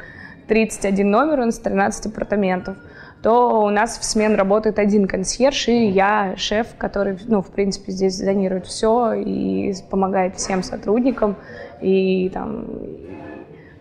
[0.48, 2.78] 31 номер, он с 13 апартаментов,
[3.22, 7.92] то у нас в смен работает один консьерж, и я шеф, который, ну, в принципе,
[7.92, 11.36] здесь зонирует все и помогает всем сотрудникам,
[11.82, 12.66] и там,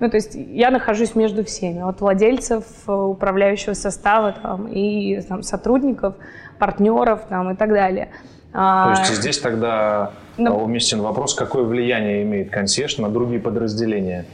[0.01, 5.43] ну, то есть я нахожусь между всеми, от владельцев, э, управляющего состава там, и там,
[5.43, 6.15] сотрудников,
[6.59, 8.07] партнеров там, и так далее.
[8.53, 13.41] То А, есть здесь тогда Ну- а, уместен вопрос, какое влияние имеет консьерж на другие
[13.41, 14.27] подразделения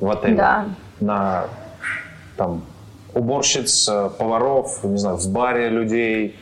[0.00, 0.34] в отеле?
[0.36, 0.64] Да.
[1.00, 1.44] На
[2.36, 2.62] там,
[3.14, 6.36] уборщиц, э, поваров, не знаю, в баре людей,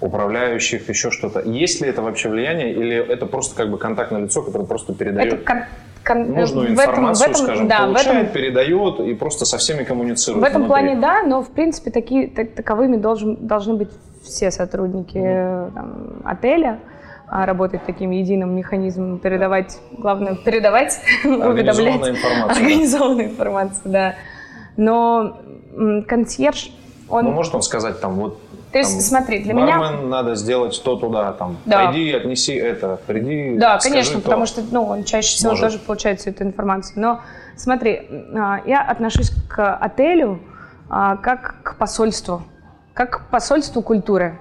[0.00, 1.40] управляющих, еще что-то.
[1.40, 5.32] Есть ли это вообще влияние или это просто как бы контактное лицо, которое просто передает
[5.32, 5.64] это кон-
[6.08, 9.44] кон- нужную в этом- информацию, в этом- скажем, да, в этом- получает, передает и просто
[9.44, 10.68] со всеми коммуницирует В этом внутри?
[10.68, 13.90] плане да, но в принципе такие, так- таковыми должен, должны быть
[14.22, 16.78] все сотрудники э, там, отеля.
[17.30, 21.96] а, работать таким единым механизмом, передавать, главное, передавать, уведомлять.
[22.08, 22.14] Информация,
[22.46, 22.52] да.
[22.54, 24.14] Организованная информация, да.
[24.78, 25.36] Но
[26.06, 26.70] консьерж,
[27.10, 27.24] он...
[27.26, 28.38] Ну, может он сказать там, вот
[28.72, 31.86] То есть, там, смотри, для меня- надо сделать то туда, там, Да.
[31.86, 34.24] пойди, отнеси это, приди, Да, конечно, то.
[34.24, 35.64] потому что ну, он чаще всего Может.
[35.64, 37.00] тоже получает всю эту информацию.
[37.00, 37.20] Но
[37.56, 38.02] смотри,
[38.36, 40.40] а, я отношусь к отелю
[40.90, 42.42] а, как к посольству,
[42.94, 44.38] как к посольству культуры.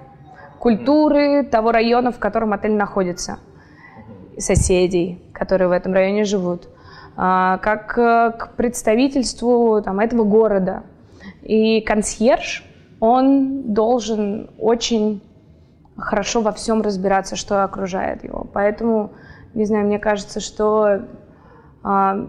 [0.59, 3.39] Культуры того района, в котором отель находится.
[4.37, 6.67] Соседей, которые в этом районе живут.
[7.15, 10.83] А, Как э, к представительству там, этого города.
[11.41, 12.63] И консьерж,
[12.99, 15.21] он должен очень
[15.97, 18.47] хорошо во всем разбираться, что окружает его.
[18.53, 19.11] Поэтому,
[19.53, 21.01] не знаю, мне кажется, что,
[21.83, 22.27] а,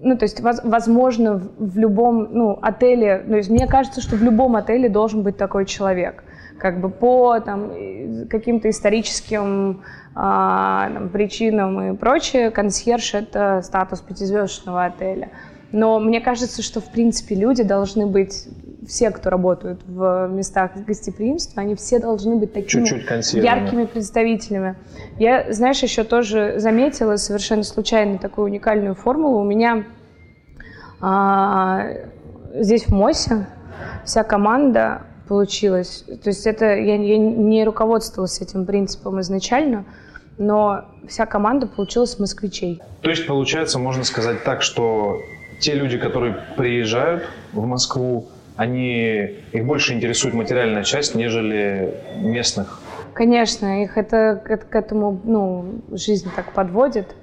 [0.00, 4.16] ну, то есть, воз- возможно, в, в любом, ну, отеле, то есть, мне кажется, что
[4.16, 6.24] в любом отеле должен быть такой человек,
[6.58, 7.70] как бы по там
[8.28, 9.82] каким-то историческим
[10.14, 15.30] а, там, причинам и прочее, консьерж это статус пятизвездочного отеля.
[15.72, 18.48] Но мне кажется, что в принципе люди должны быть
[18.86, 22.86] все, кто работают в местах гостеприимства, они все должны быть такими
[23.38, 24.76] яркими представителями.
[25.18, 29.40] Я, знаешь, еще тоже заметила совершенно случайно такую уникальную формулу.
[29.40, 29.84] У меня
[31.00, 31.86] а,
[32.54, 33.46] здесь в МОСе
[34.04, 36.04] вся команда получилась.
[36.22, 39.84] То есть это я, я не руководствовалась этим принципом изначально,
[40.38, 42.80] но вся команда получилась москвичей.
[43.02, 45.18] То есть, получается, можно сказать так, что
[45.60, 52.80] те люди, которые приезжают в Москву, они, их больше интересует материальная часть, нежели местных.
[53.12, 57.14] Конечно, их это к, к этому, ну, жизнь так подводит.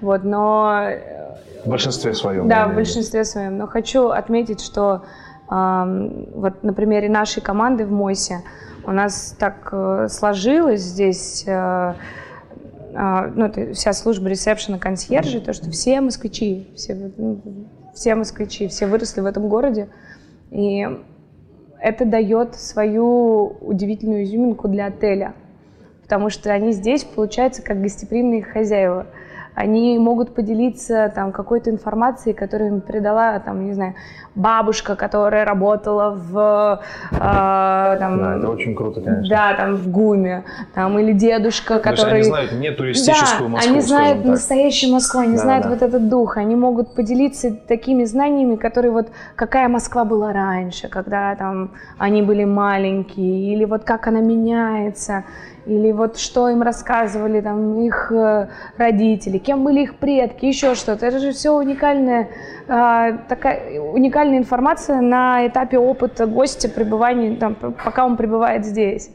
[0.00, 2.48] Вот, но э, В большинстве своем.
[2.48, 3.58] Да, в большинстве своем.
[3.58, 5.04] Но хочу отметить, что
[5.48, 8.42] ам, вот на примере нашей команды в МОСе
[8.84, 11.94] у нас так э, сложилось здесь, э, а,
[13.34, 17.40] ну, это вся служба ресепшена, консьержи, то, что все москвичи, все, ну,
[17.94, 19.88] все москвичи, все выросли в этом городе.
[20.50, 20.86] И
[21.80, 25.34] это дает свою удивительную изюминку для отеля.
[26.02, 29.08] потому что они здесь, получается, как гостеприимные хозяева
[29.58, 33.94] они могут поделиться там какой-то информацией, которую им передала, там, не знаю,
[34.36, 36.80] бабушка, которая работала в...
[37.10, 39.28] Э, там, да, это очень круто, конечно.
[39.28, 40.44] Да, там в ГУМе,
[40.74, 42.20] там, или дедушка, То который...
[42.20, 45.70] они знают не туристическую да, Москву, они знают настоящую Москву, они да, знают да.
[45.70, 51.34] вот этот дух, они могут поделиться такими знаниями, которые вот какая Москва была раньше, когда
[51.34, 55.24] там они были маленькие, или вот как она меняется,
[55.68, 61.06] или вот что им рассказывали там их э, родители, кем были их предки, еще что-то.
[61.06, 62.28] Это же все уникальная,
[62.66, 69.10] такая уникальная информация на этапе опыта гостя пребывания, там, пока он пребывает здесь.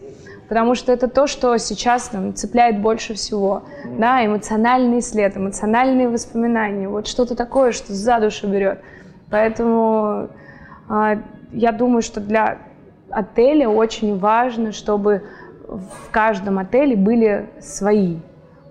[0.48, 3.63] Потому что это то, что сейчас там, цепляет больше всего.
[3.98, 6.88] Да, эмоциональный след, эмоциональные воспоминания.
[6.88, 8.80] Вот что-то такое, что за душу берет.
[9.32, 10.30] Поэтому
[10.88, 11.18] а,
[11.52, 12.60] я думаю, что для
[13.10, 15.24] отеля очень важно, чтобы
[15.78, 18.18] в каждом отеле были свои.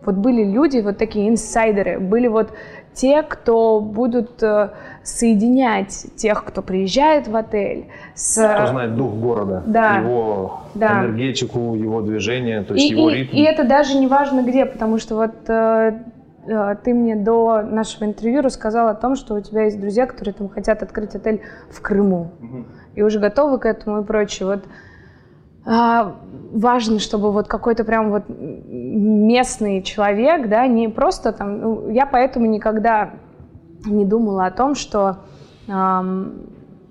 [0.05, 2.53] Вот были люди, вот такие инсайдеры, были вот
[2.93, 4.71] те, кто будут э,
[5.03, 7.87] соединять тех, кто приезжает в отель.
[8.15, 8.35] С...
[8.35, 11.05] Кто знает дух города, да, его да.
[11.05, 13.37] энергетику, его движение, то есть и, его и, ритм.
[13.37, 16.01] И это даже не важно где, потому что вот э,
[16.47, 20.35] э, ты мне до нашего интервью рассказал о том, что у тебя есть друзья, которые
[20.35, 22.33] там хотят открыть отель в Крыму.
[22.43, 22.65] Угу.
[22.97, 24.49] И уже готовы к этому и прочее.
[24.49, 24.65] Вот
[25.65, 32.47] важно, чтобы вот какой-то прям вот местный человек, да, не просто там, ну, я поэтому
[32.47, 33.15] никогда
[33.85, 35.19] не думала о том, что
[35.69, 36.47] эм,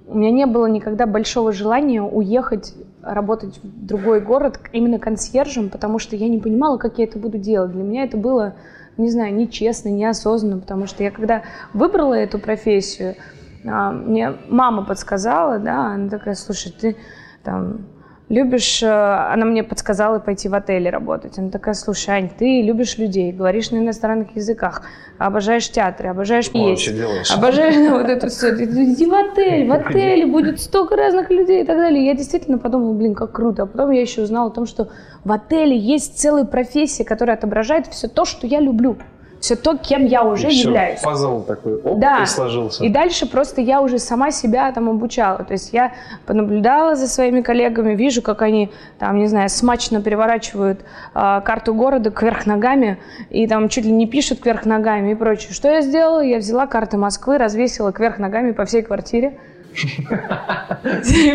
[0.07, 5.99] у меня не было никогда большого желания уехать работать в другой город именно консьержем, потому
[5.99, 7.71] что я не понимала, как я это буду делать.
[7.71, 8.55] Для меня это было,
[8.97, 13.15] не знаю, нечестно, неосознанно, потому что я когда выбрала эту профессию,
[13.63, 16.95] э, мне мама подсказала, да, она такая, слушай, ты
[17.43, 17.87] там
[18.31, 21.37] любишь, э, она мне подсказала пойти в отеле работать.
[21.37, 24.83] Она такая, слушай, Ань, ты любишь людей, говоришь на иностранных языках,
[25.17, 26.87] обожаешь театры, обожаешь есть,
[27.31, 28.55] обожаешь ну, вот это все.
[28.55, 32.05] Иди в отель, в отеле будет столько разных людей и так далее.
[32.05, 33.63] Я действительно подумала, блин, как круто.
[33.63, 34.89] А потом я еще узнала о том, что
[35.25, 38.97] в отеле есть целая профессия, которая отображает все то, что я люблю
[39.41, 40.99] все то, кем я уже и являюсь.
[40.99, 42.21] Все, пазл такой оп, да.
[42.21, 42.83] и сложился.
[42.83, 45.43] И дальше просто я уже сама себя там обучала.
[45.43, 45.93] То есть я
[46.27, 50.81] понаблюдала за своими коллегами, вижу, как они там, не знаю, смачно переворачивают
[51.15, 52.99] э, карту города кверх ногами
[53.31, 55.53] и там чуть ли не пишут кверх ногами и прочее.
[55.53, 56.21] Что я сделала?
[56.21, 59.39] Я взяла карты Москвы, развесила кверх ногами по всей квартире.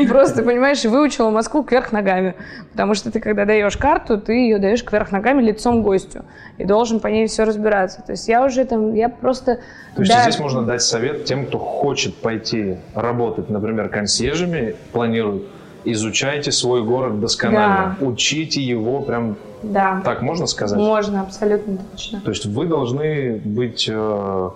[0.08, 2.34] Просто, понимаешь, выучила Москву кверх ногами.
[2.72, 6.24] Потому что ты, когда даешь карту, ты ее даешь кверх ногами лицом гостю.
[6.58, 8.02] И должен по ней все разбираться.
[8.02, 9.60] То есть я уже там, я просто...
[9.94, 15.44] То есть да, здесь можно дать совет тем, кто хочет пойти работать, например, консьержами, планирует,
[15.84, 18.06] изучайте свой город досконально, да.
[18.06, 20.02] учите его прям да.
[20.04, 20.78] так можно сказать?
[20.78, 22.20] Можно, абсолютно точно.
[22.20, 24.50] То есть вы должны быть э,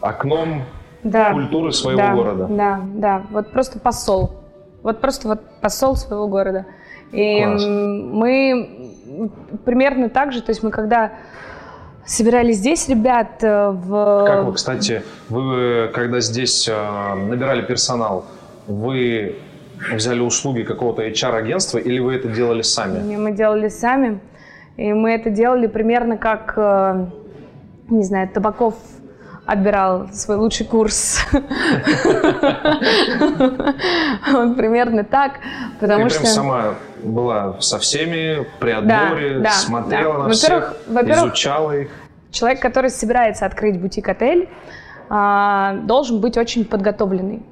[0.00, 0.64] окном
[1.02, 2.46] да, культуры своего да, города.
[2.48, 4.40] Да, да, вот просто посол.
[4.82, 6.66] Вот просто вот посол своего города.
[7.12, 7.64] И Класс.
[7.66, 8.92] мы
[9.64, 11.12] примерно так же, то есть мы когда
[12.04, 14.24] собирали здесь ребят э, в...
[14.26, 18.24] Как вы, кстати, вы когда здесь э, набирали персонал,
[18.66, 19.36] вы
[19.92, 23.16] взяли услуги какого-то HR-агентства или вы это делали сами?
[23.16, 24.20] Мы делали сами.
[24.76, 27.06] И мы это делали примерно как, э,
[27.90, 28.74] не знаю, Табаков
[29.48, 31.20] отбирал свой лучший курс.
[34.30, 35.40] Вот примерно так,
[35.80, 36.20] потому что...
[36.20, 41.88] прям сама была со всеми при отборе, смотрела на всех, изучала их.
[42.30, 44.50] Человек, который собирается открыть бутик-отель,
[45.08, 47.42] а, должен быть очень подготовленный.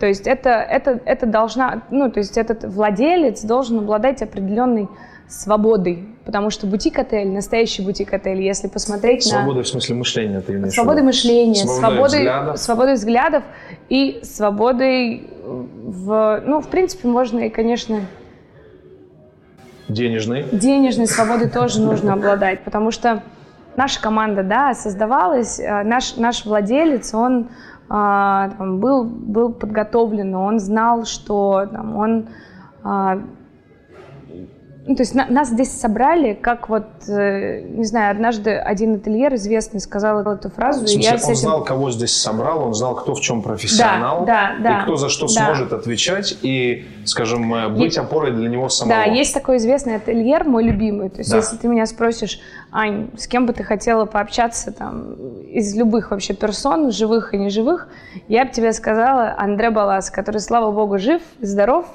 [0.00, 4.88] То есть это, это, это должна, ну, то есть этот владелец должен обладать определенной
[5.28, 9.44] свободой, потому что бутик-отель, настоящий бутик-отель, если посмотреть Свобода на...
[9.44, 12.58] Свобода в смысле мышления ты имеешь Свободой мышления, свободой, взглядов.
[12.58, 13.42] свободой взглядов
[13.88, 16.42] и свободой в...
[16.46, 18.00] Ну, в принципе, можно и, конечно...
[19.88, 20.46] Денежной.
[20.52, 23.22] Денежной свободой тоже нужно обладать, потому что
[23.76, 27.48] наша команда, да, создавалась, наш, наш владелец, он
[27.88, 32.28] а, там, был, был подготовлен, он знал, что там, он
[32.82, 33.20] а,
[34.84, 39.34] ну, то есть на, нас здесь собрали, как вот, э, не знаю, однажды один ательер
[39.36, 40.84] известный сказал эту фразу.
[40.84, 41.34] В смысле, я он этим...
[41.36, 44.96] знал, кого здесь собрал, он знал, кто в чем профессионал, да, да, да, и кто
[44.96, 45.44] за что да.
[45.44, 48.96] сможет отвечать и, скажем, э, быть опорой для него самого.
[48.96, 51.10] Да, есть такой известный ательер, мой любимый.
[51.10, 51.36] То есть Да.
[51.36, 52.40] если ты меня спросишь,
[52.72, 55.12] Ань, с кем бы ты хотела пообщаться там
[55.42, 57.86] из любых вообще персон, живых и неживых,
[58.26, 61.86] я бы тебе сказала Андре Балас, который, слава богу, жив, здоров,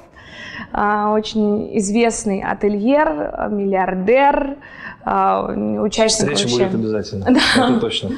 [0.72, 4.56] очень известный ательер, миллиардер,
[5.04, 6.66] а, участник Встреча вообще.
[6.66, 7.68] будет обязательно, да.
[7.70, 8.10] это точно.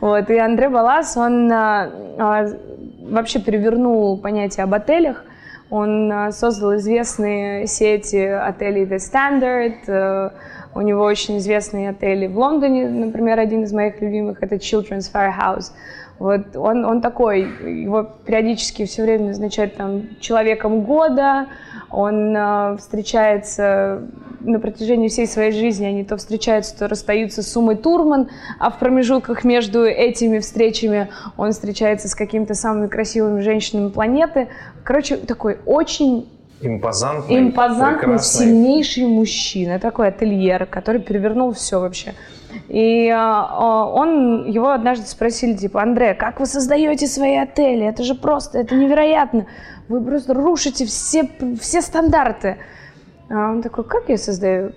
[0.00, 2.46] Вот, и Андре Балас, он а, а,
[3.02, 5.24] вообще перевернул понятие об отелях.
[5.68, 10.32] Он а, создал известные сети отелей The Standard, а,
[10.74, 15.72] у него очень известные отели в Лондоне, например, один из моих любимых– это Children's Firehouse.
[16.18, 17.40] Вот он, он такой,
[17.82, 21.46] его периодически все время назначают там человеком года,
[21.90, 24.02] он э, встречается
[24.40, 28.28] на протяжении всей своей жизни, они то встречаются, то расстаются с Умой Турман,
[28.58, 34.48] а в промежутках между этими встречами он встречается с какими-то самыми красивыми женщинами планеты.
[34.84, 36.28] Короче, такой очень
[36.62, 38.44] Импозантный, импозантный прекрасный.
[38.44, 42.14] сильнейший мужчина, такой ательер, который перевернул все вообще.
[42.68, 47.86] И а, он, его однажды спросили, типа, Андре, как вы создаете свои отели?
[47.86, 49.46] Это же просто, это невероятно.
[49.90, 51.28] Вы просто рушите все,
[51.60, 52.58] все стандарты.
[53.28, 54.70] А он такой, как я создаю?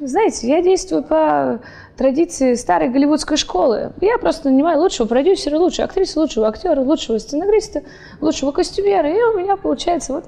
[0.00, 1.60] Знаете, я действую по
[1.98, 3.92] традиции старой голливудской школы.
[4.00, 7.82] Я просто нанимаю лучшего продюсера, лучшего актрисы, лучшего актера, лучшего сценариста,
[8.22, 10.24] лучшего костюмера, и у меня получается вот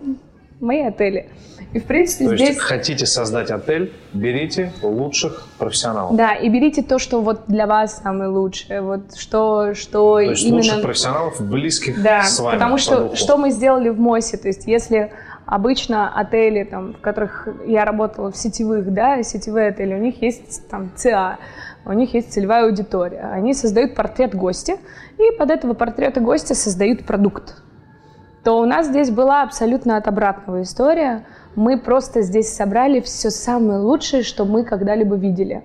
[0.60, 1.30] мои отели.
[1.74, 2.48] И в принципе То здесь...
[2.48, 6.16] есть хотите создать отель, берите лучших профессионалов.
[6.16, 10.44] Да, и берите то, что вот для вас самое лучшее, вот что, что То есть
[10.44, 10.56] именно...
[10.56, 13.16] лучших профессионалов, близких Да, с вами потому по что духу.
[13.16, 15.12] что мы сделали в МОСе, то есть если
[15.44, 20.68] обычно отели, там, в которых я работала в сетевых, да, сетевые отели, у них есть
[20.68, 21.38] там ЦА,
[21.84, 24.78] у них есть целевая аудитория, они создают портрет гостя,
[25.18, 27.62] и под этого портрета гостя создают продукт.
[28.44, 31.26] То у нас здесь была абсолютно от обратного история.
[31.58, 35.62] Мы просто здесь собрали все самое лучшее, что мы когда-либо видели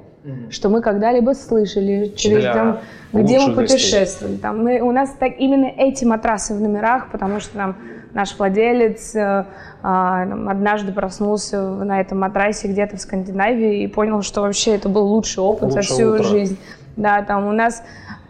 [0.49, 2.79] что мы когда-либо слышали, через Для там,
[3.11, 4.37] где мы путешествовали.
[4.37, 7.75] Там мы, у нас так, именно эти матрасы в номерах, потому что там
[8.13, 9.45] наш владелец э,
[9.81, 15.07] там, однажды проснулся на этом матрасе где-то в Скандинавии и понял, что вообще это был
[15.07, 16.23] лучший опыт за Лучшее всю утро.
[16.23, 16.57] жизнь.
[16.95, 17.83] Да, там у нас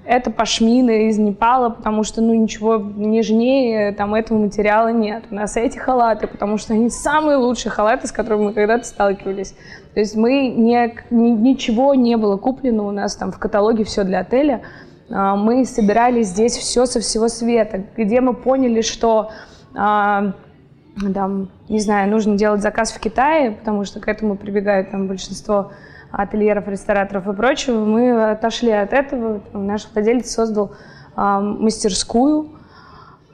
[0.06, 5.24] это пашмина из Непала, потому что, ну, ничего нежнее там этого материала нет.
[5.32, 9.56] У нас эти халаты, потому что они самые лучшие халаты, с которыми мы когда-то сталкивались.
[9.94, 14.04] То есть мы не, ни- ничего не было куплено у нас там в каталоге все
[14.04, 14.62] для отеля.
[15.10, 19.32] А, Мы собирали здесь все со всего света, где мы поняли, что
[19.76, 20.34] а,
[21.14, 25.72] там, не знаю, нужно делать заказ в Китае, потому что к этому прибегают там большинство
[26.14, 27.84] ательеров, рестораторов и прочего.
[27.84, 29.42] Мы отошли от этого.
[29.52, 30.72] Наш владелец создал
[31.16, 32.52] а, мастерскую,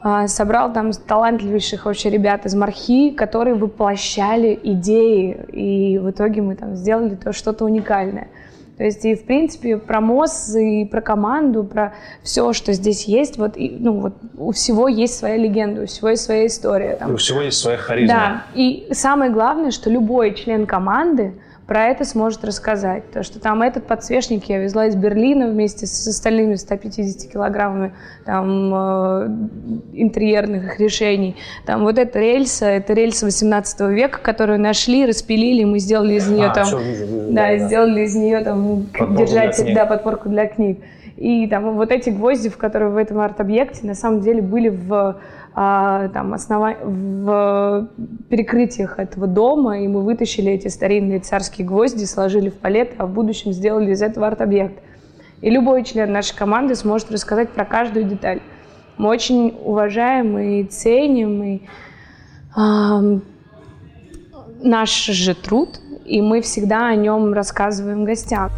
[0.02, 6.56] а, собрал там талантливейших вообще ребят из Мархи, которые воплощали идеи, и в итоге мы
[6.56, 8.30] там сделали то что-то уникальное.
[8.78, 13.38] То есть и в принципе про МОЗ и про команду, про все, что здесь есть,
[13.38, 16.96] вот, и, ну, вот у всего есть своя легенда, у всего есть своя история.
[16.96, 17.12] Там.
[17.12, 18.16] И у всего есть своя харизма.
[18.16, 21.34] Да, и самое главное, что любой член команды
[21.70, 23.12] про это сможет рассказать.
[23.12, 27.94] То, что там этот подсвечник я везла из Берлина вместе с остальными 150 килограммами
[28.26, 29.28] там, э,
[29.94, 31.36] интерьерных решений.
[31.68, 36.48] Там вот эта рельса, это рельса 18 века, которую нашли, распилили, мы сделали из нее
[36.48, 36.66] А, там...
[36.66, 39.76] всё, вижу, вижу, да, да, сделали из нее там Подпорку для держатель, книг.
[39.76, 40.80] да, подпорку для книг.
[41.18, 45.18] И там вот эти гвозди, в которые в этом арт-объекте, на самом деле были в
[45.54, 46.76] там, основа...
[46.84, 47.88] в
[48.30, 53.14] перекрытиях этого дома, и мы вытащили эти старинные царские гвозди, сложили в палеты, а в
[53.14, 54.82] будущем сделали из этого арт-объект.
[55.42, 58.42] И любой член нашей команды сможет рассказать про каждую деталь.
[58.98, 61.62] Мы очень уважаем и ценим и,
[62.56, 63.22] ам,
[64.62, 68.50] наш же труд, и мы всегда о нем рассказываем гостям.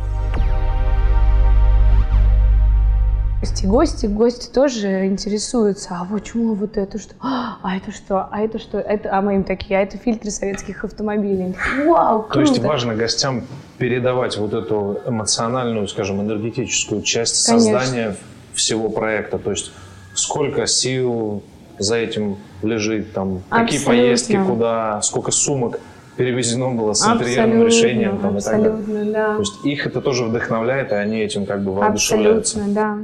[3.41, 8.59] Гости, гости, гости тоже интересуются, а почему вот это что, а это что, а это
[8.59, 11.55] что, это, а мы им такие, а это фильтры советских автомобилей.
[11.87, 13.41] Вау, То есть круто!» важно гостям
[13.79, 17.79] передавать вот эту эмоциональную, скажем, энергетическую часть Конечно.
[17.79, 18.15] создания
[18.53, 19.39] всего проекта.
[19.39, 19.71] То есть
[20.13, 21.41] сколько сил
[21.79, 23.87] за этим лежит, там, какие Абсолютно.
[23.87, 25.79] поездки, куда, сколько сумок
[26.15, 28.69] перевезено было с интерьерным Абсолютно, решением там, и так далее.
[28.69, 29.33] абсолютно, да.
[29.33, 32.59] То есть их это тоже вдохновляет, и они этим как бы воодушевляются.
[32.59, 32.97] Абсолютно, да.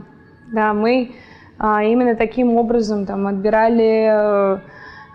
[0.51, 1.11] Да, мы
[1.57, 4.59] а, именно таким образом там отбирали э,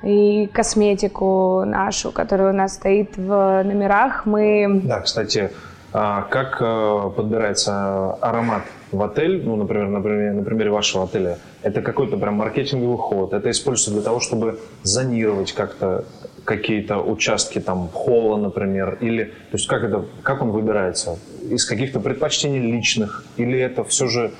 [0.03, 4.27] и косметику нашу, которая у нас стоит в номерах.
[4.27, 5.51] Мы Да, кстати,
[5.93, 11.39] а как э, подбирается аромат в отель, ну, например, например, на примере вашего отеля?
[11.63, 16.05] Это какой-то прям маркетинговый ход, это используется для того, чтобы зонировать как-то
[16.45, 21.19] какие-то участки там холла, например, или, то есть как это, как он выбирается?
[21.49, 24.33] Из каких-то предпочтений личных, или это все же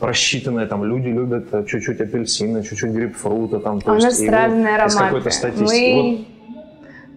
[0.00, 4.20] просчитанное, там люди любят э, чуть-чуть апельсина, чуть-чуть грейпфрута, там, то А у есть нас
[4.20, 4.32] его
[4.76, 5.94] разные какой-то статистики.
[5.94, 6.24] Вот Мы,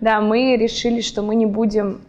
[0.01, 2.01] да, мы решили, что мы не будем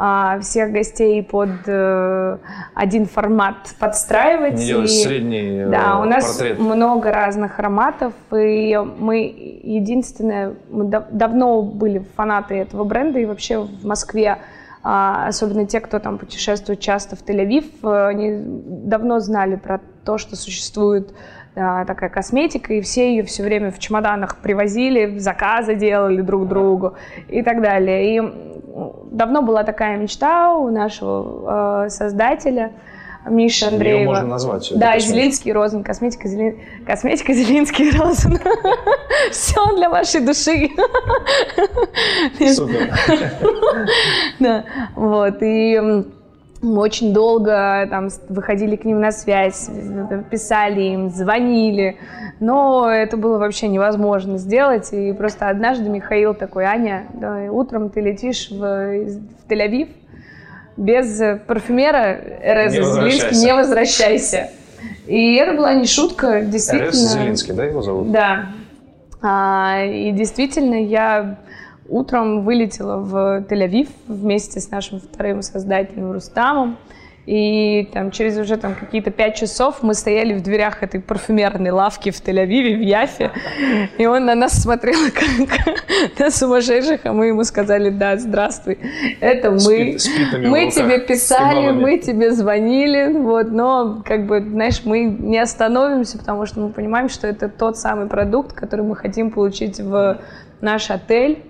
[0.00, 2.38] а, всех гостей под э,
[2.74, 4.54] один формат подстраивать.
[4.54, 6.60] Не делать и, средний э, Да, у нас портрет.
[6.60, 13.58] много разных ароматов, и мы единственное, мы дав давно были фанаты этого бренда, и вообще
[13.58, 14.38] в Москве
[14.82, 20.36] особенно те, кто там путешествует часто в Тель-Авив, э, они давно знали про то, что
[20.36, 21.12] существует
[21.60, 26.94] а, такая косметика, и все ее все время в чемоданах привозили, заказы делали друг другу
[27.28, 28.16] и так далее.
[28.16, 28.22] И
[29.10, 32.72] давно была такая мечта у нашего э, создателя
[33.30, 33.98] Миши Андреева.
[33.98, 34.72] Ее можно назвать.
[34.74, 36.56] Да, Зелинский Розен, косметика, Зелин...
[36.86, 38.38] косметика Зелинский Розен.
[39.30, 40.70] Все для вашей души.
[42.54, 42.94] Супер.
[44.38, 44.64] Да,
[44.94, 46.04] вот, и
[46.60, 49.70] мы очень долго там выходили к ним на связь,
[50.30, 51.96] писали им, звонили,
[52.40, 54.92] но это было вообще невозможно сделать.
[54.92, 59.88] И просто однажды Михаил такой, Аня, да, утром ты летишь в, в Тель-Авив,
[60.78, 64.50] без парфюмера РС Зелинский не возвращайся.
[65.06, 66.90] И это была не шутка, действительно.
[66.90, 68.10] РС Зелинский, да, его зовут?
[68.10, 68.46] Да.
[69.20, 71.38] А, и действительно, я
[71.88, 76.76] Утром вылетела в Тель-Авив вместе с нашим вторым создателем Рустамом.
[77.28, 82.10] И там через уже там какие-то пять часов мы стояли в дверях этой парфюмерной лавки
[82.10, 83.32] в Тель-Авиве, в Яфе.
[83.98, 84.98] И он на нас смотрел
[85.46, 85.74] как
[86.18, 88.78] на сумасшедших, а мы ему сказали, да, здравствуй,
[89.20, 89.98] это мы.
[90.48, 96.46] мы тебе писали, мы тебе звонили, вот, но как бы, знаешь, мы не остановимся, потому
[96.46, 100.18] что мы понимаем, что это тот самый продукт, который мы хотим получить в
[100.62, 101.42] наш отель.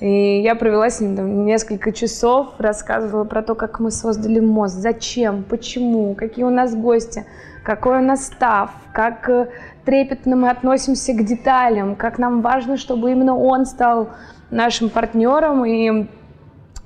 [0.00, 4.74] И я провела с ним там, несколько часов, рассказывала про то, как мы создали мост,
[4.74, 7.24] зачем, почему, какие у нас гости,
[7.64, 9.48] какой у нас став, как э,
[9.84, 14.10] трепетно мы относимся к деталям, как нам важно, чтобы именно он стал
[14.50, 15.64] нашим партнером.
[15.64, 16.06] И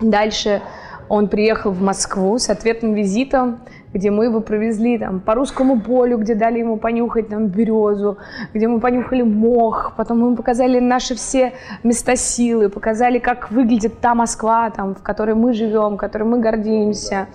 [0.00, 0.62] дальше
[1.10, 3.60] он приехал в Москву с ответным визитом,
[3.94, 8.18] где мы его провезли там, по русскому полю, где дали ему понюхать там, березу,
[8.54, 14.14] где мы понюхали мох, потом мы показали наши все места силы, показали, как выглядит та
[14.14, 17.28] Москва, там, в которой мы живем, которой мы гордимся.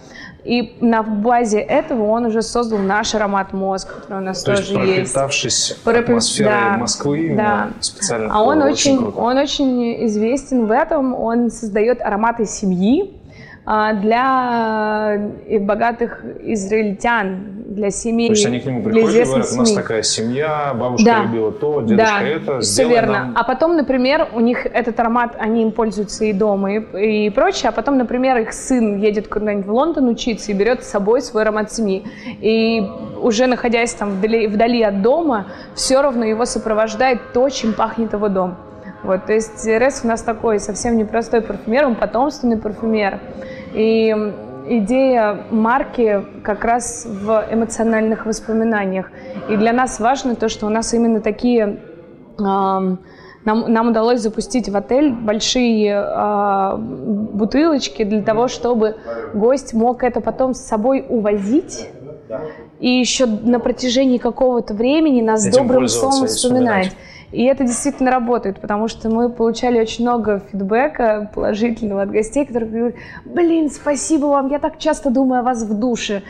[0.44, 4.76] И на базе этого он уже создал наш аромат мозг, который у нас То тоже
[4.76, 5.14] есть.
[5.14, 5.88] пропитавшись есть.
[5.88, 7.70] атмосферой да, Москвы, да.
[7.82, 8.34] специально.
[8.34, 11.14] А он очень, очень он очень известен в этом.
[11.14, 13.14] Он создает ароматы семьи,
[13.68, 18.28] для э, богатых израильтян, для семей.
[18.28, 21.24] То есть они к нему приходят и говорят, у нас такая семья, бабушка да.
[21.24, 23.12] любила то, дедушка да, это, все верно.
[23.12, 23.34] Нам...
[23.36, 27.68] А потом, например, у них этот аромат, они им пользуются и дома, и, и прочее,
[27.68, 31.42] а потом, например, их сын едет куда-нибудь в Лондон учиться и берет с собой свой
[31.42, 32.06] аромат семьи.
[32.40, 32.88] И
[33.22, 38.30] уже находясь там вдали, вдали от дома, все равно его сопровождает то, чем пахнет его
[38.30, 38.56] дом.
[39.04, 43.20] Вот, то есть Рес у нас такой совсем непростой парфюмер, он потомственный парфюмер.
[43.78, 44.34] И
[44.70, 49.12] идея марки как раз в эмоциональных воспоминаниях.
[49.50, 51.80] И для нас важно то, что у нас именно такие...
[52.40, 52.96] Э,
[53.46, 58.98] нам, нам удалось запустить в отель большие э, бутылочки для того, чтобы
[59.34, 61.88] гость мог это потом с собой увозить
[62.80, 66.88] и еще на протяжении какого-то времени нас Этим добрым словом вспоминать.
[66.88, 66.98] вспоминать.
[67.32, 72.70] И это действительно работает, потому что мы получали очень много фидбэка положительного от гостей, которые
[72.70, 76.24] говорят, блин, спасибо вам, я так часто думаю о вас в душе.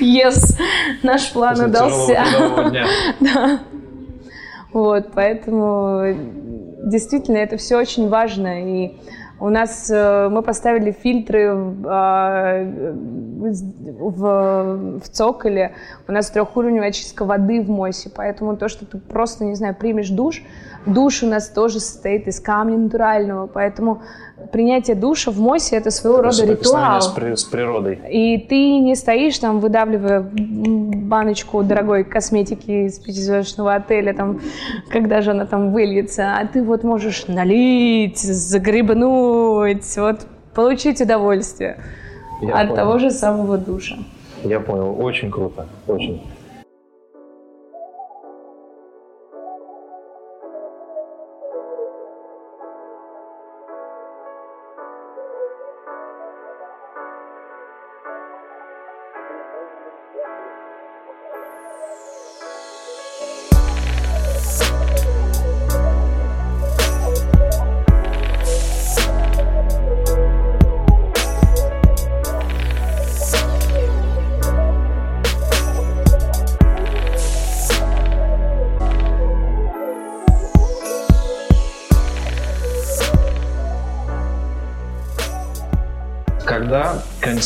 [0.00, 0.56] Yes,
[1.02, 2.24] наш план удался.
[3.20, 3.60] Да.
[4.72, 6.04] Вот, поэтому
[6.84, 8.84] действительно это все очень важно.
[8.84, 8.96] И
[9.40, 14.20] у нас э, мы поставили фильтры в, а, в,
[15.00, 15.74] в цоколе.
[16.08, 20.10] У нас трехуровневая очистка воды в МОСе, поэтому то, что ты просто, не знаю, примешь
[20.10, 20.42] душ,
[20.86, 24.02] душ у нас тоже состоит из камня натурального, поэтому
[24.52, 27.00] принятие душа в МОСе это своего рода ритуал.
[27.00, 28.00] С, при, с природой.
[28.10, 34.40] И ты не стоишь там, выдавливая баночку дорогой косметики из пятизвездочного отеля, там,
[34.90, 41.78] когда же она там выльется, а ты вот можешь налить, загребнуть, вот получить удовольствие
[42.40, 42.74] Я от понял.
[42.76, 43.96] того же самого душа.
[44.44, 46.22] Я понял, очень круто, очень.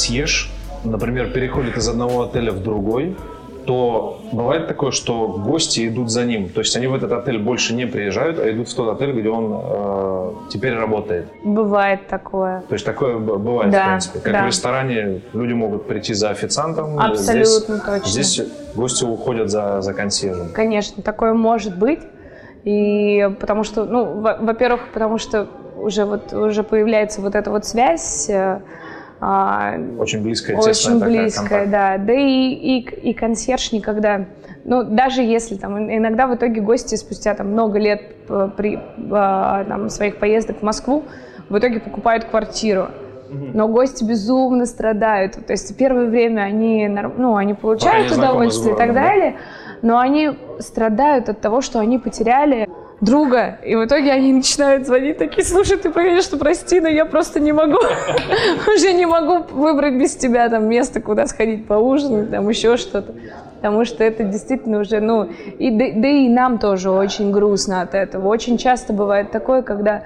[0.03, 0.50] Консьерж,
[0.84, 3.16] например, переходит из одного отеля в другой,
[3.66, 6.48] то бывает такое, что гости идут за ним.
[6.48, 9.28] То есть они в этот отель больше не приезжают, а идут в тот отель, где
[9.28, 11.26] он э, теперь работает.
[11.44, 12.62] Бывает такое.
[12.68, 14.18] То есть такое бывает, да, в принципе.
[14.18, 14.42] Как да.
[14.42, 16.98] в ресторане люди могут прийти за официантом.
[16.98, 18.09] Абсолютно здесь, точно.
[18.09, 18.42] Здесь
[18.74, 20.48] гости уходят за, за консьержем.
[20.53, 22.00] Конечно, такое может быть.
[22.64, 25.46] И потому что, ну, во-первых, потому что
[25.76, 28.61] уже вот уже появляется вот эта вот связь э,
[29.22, 31.96] очень близкая, Очень близкая, да.
[31.96, 34.26] Да и, и, и консьерж никогда...
[34.64, 38.02] Ну, даже если там иногда в итоге гости спустя там много лет
[38.56, 38.80] при
[39.12, 41.04] а, там, своих поездок в Москву
[41.48, 42.88] в итоге покупают квартиру.
[43.30, 45.34] Но гости безумно страдают.
[45.46, 49.36] То есть первое время они, ну, они получают удовольствие и так далее,
[49.82, 52.68] но они страдают от того, что они потеряли
[53.03, 53.59] друга.
[53.64, 57.53] И в итоге они начинают звонить такие, слушай, ты, конечно, прости, но я просто не
[57.53, 57.78] могу,
[58.74, 63.12] уже не могу выбрать без тебя там место, куда сходить поужинать, там еще что-то.
[63.57, 65.24] Потому что это действительно уже, ну,
[65.59, 68.28] и, да, да и нам тоже очень грустно от этого.
[68.28, 70.05] Очень часто бывает такое, когда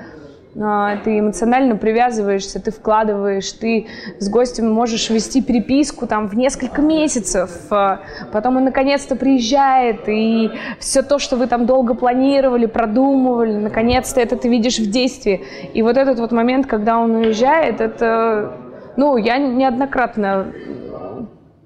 [1.05, 3.89] ты эмоционально привязываешься, ты вкладываешь, ты
[4.19, 8.01] с гостем можешь вести переписку там в несколько месяцев, а,
[8.33, 14.37] потом он наконец-то приезжает, и все то, что вы там долго планировали, продумывали, наконец-то это
[14.37, 15.45] ты видишь в действии.
[15.75, 18.55] И вот этот вот момент, когда он уезжает, это,
[18.97, 20.53] ну, я неоднократно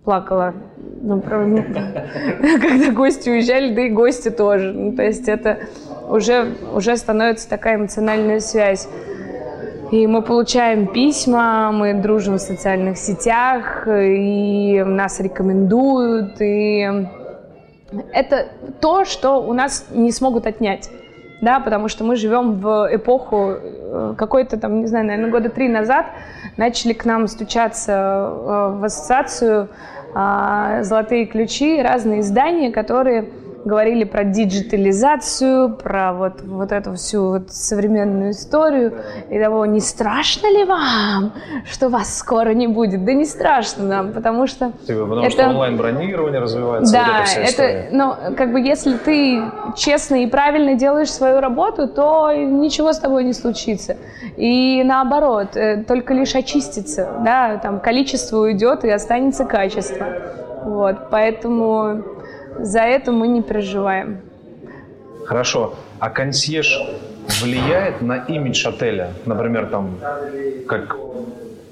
[0.05, 0.55] плакала
[1.03, 4.72] ну, когда гости уезжали, да и гости тоже.
[4.72, 5.61] Ну, то есть это
[6.11, 8.89] уже, уже становится такая эмоциональная связь.
[9.91, 16.89] И мы получаем письма, мы дружим в социальных сетях, и нас рекомендуют, и
[18.13, 18.47] это
[18.81, 20.91] то, что у нас не смогут отнять.
[21.43, 25.71] Да, потому что мы живем в эпоху э, какой-то там, не знаю, наверное, года три
[25.71, 26.05] назад
[26.59, 29.71] начали к нам стучаться э, в ассоциацию
[30.15, 33.31] а, «Золотые ключи», разные издания, которые
[33.65, 38.95] говорили про диджитализацию, про вот, вот эту всю вот современную историю.
[39.29, 41.33] И того, не страшно ли вам,
[41.65, 43.05] что вас скоро не будет?
[43.05, 44.73] Да не страшно нам, потому что...
[44.87, 45.31] Типа, потому это...
[45.31, 49.43] что онлайн-бронирование развивается, да, вот эта вся это, но как бы если ты
[49.77, 53.97] честно и правильно делаешь свою работу, то ничего с тобой не случится.
[54.37, 60.07] И наоборот, э, только лишь очистится, да, там количество уйдет и останется качество.
[60.65, 62.03] Вот, поэтому
[62.63, 64.21] за это мы не переживаем.
[65.27, 65.75] Хорошо.
[65.99, 66.79] А консьерж
[67.43, 69.13] влияет на имидж отеля?
[69.27, 69.99] Например, там,
[70.67, 70.97] как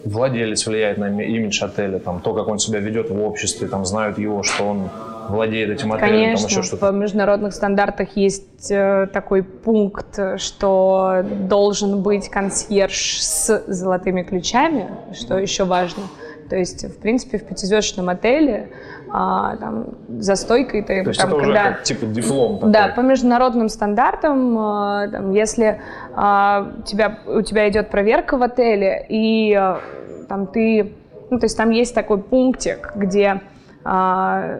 [0.05, 4.18] владелец влияет на имидж отеля, там, то, как он себя ведет в обществе, там, знают
[4.18, 4.91] его, что он
[5.28, 6.93] владеет этим отелем, Конечно, там еще что-то.
[6.93, 15.39] в международных стандартах есть э, такой пункт, что должен быть консьерж с золотыми ключами, что
[15.39, 16.05] еще важно.
[16.49, 18.70] То есть, в принципе, в пятизвездочном отеле
[19.11, 21.03] а, там, за стойкой ты...
[21.03, 22.72] То есть там, это когда, уже как типа диплом такой.
[22.72, 25.80] Да, по международным стандартам, а, там, если
[26.14, 29.80] а, тебя, у тебя идет проверка в отеле, и а,
[30.28, 30.92] там ты...
[31.30, 33.40] Ну, то есть там есть такой пунктик, где...
[33.84, 34.59] А,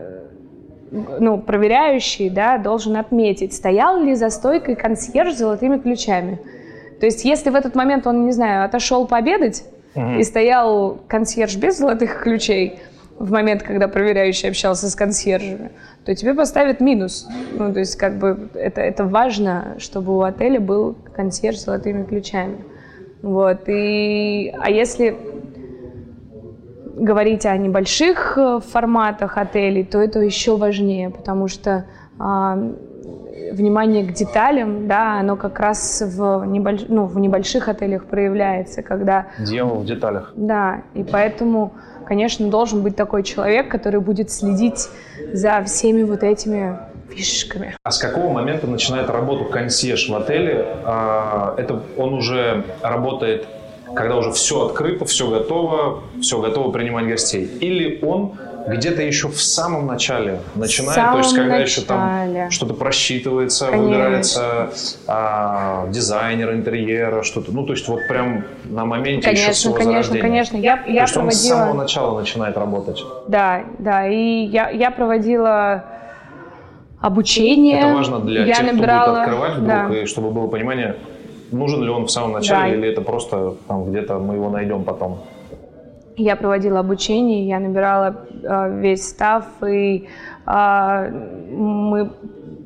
[0.91, 6.41] ну, проверяющий, да, должен отметить, стоял ли за стойкой консьерж с золотыми ключами.
[6.99, 9.65] То есть, если в этот момент он, не знаю, отошел пообедать,
[9.95, 12.81] и стоял консьерж без золотых ключей,
[13.19, 15.73] в момент, когда проверяющий общался с консьержами,
[16.05, 17.29] то тебе поставят минус.
[17.53, 22.05] Ну, то есть, как бы, это, это важно, чтобы у отеля был консьерж с золотыми
[22.05, 22.59] ключами.
[23.23, 25.17] Вот, и, а если
[26.95, 31.87] говорить о небольших э, форматах отелей, то это еще важнее, потому что
[33.53, 36.83] внимание к деталям, да, оно как раз в, небольш...
[36.89, 39.27] ну, в небольших отелях проявляется, когда...
[39.39, 40.33] Дьявол в деталях.
[40.37, 41.73] Да, и поэтому
[42.09, 44.89] конечно, должен быть такой человек, который будет следить
[45.33, 46.79] за всеми вот этими
[47.11, 47.77] фишечками.
[47.83, 50.67] А с какого момента начинает работу консьерж в отеле?
[50.85, 53.47] А, это он уже работает,
[53.95, 57.45] когда уже все открыто, все готово, все готово принимать гостей?
[57.61, 58.35] Или он
[58.69, 61.65] где-то еще в самом начале начинает, то есть когда начале.
[61.65, 63.87] еще там что-то просчитывается, Конечно.
[63.87, 64.71] выбирается
[65.07, 69.93] а, дизайнер интерьера, что-то, ну то есть вот прям на моменте конечно, еще всего конечно,
[69.93, 70.23] зарождения.
[70.23, 71.25] Конечно, я, я то проводила...
[71.25, 73.03] он с самого начала начинает работать.
[73.27, 75.85] Да, да, и я, я проводила
[77.01, 77.79] обучение.
[77.79, 79.03] Это важно для я тех, набирала...
[79.03, 80.03] кто будет открывать вдруг, да.
[80.03, 80.97] и чтобы было понимание,
[81.53, 82.77] нужен ли он в самом начале, да.
[82.77, 85.21] или это просто там где-то мы его найдем потом.
[86.19, 90.09] Я проводила обучение, я набирала э, весь став, и
[90.47, 91.11] э,
[91.53, 92.11] мы,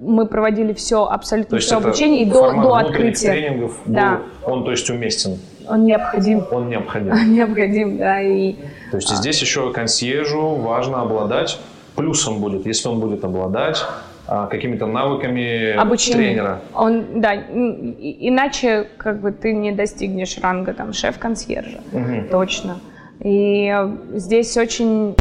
[0.00, 3.30] мы проводили все, абсолютно то все обучение, и до, до открытия.
[3.30, 4.20] тренингов был, да.
[4.46, 5.38] он, то есть, уместен?
[5.68, 6.44] Он необходим.
[6.50, 7.12] Он необходим.
[7.12, 8.55] Он необходим, да, и
[8.90, 11.61] То есть здесь еще консьержу важно обладать,
[11.94, 13.84] плюсом будет, если он будет обладать
[14.26, 16.30] а, какими-то навыками Обучение.
[16.30, 16.61] тренера.
[16.74, 22.28] Он, да, иначе как бы ты не достигнешь ранга там шеф-консьержа, Мгм.
[22.30, 22.76] точно.
[23.23, 23.73] И
[24.14, 25.14] здесь очень,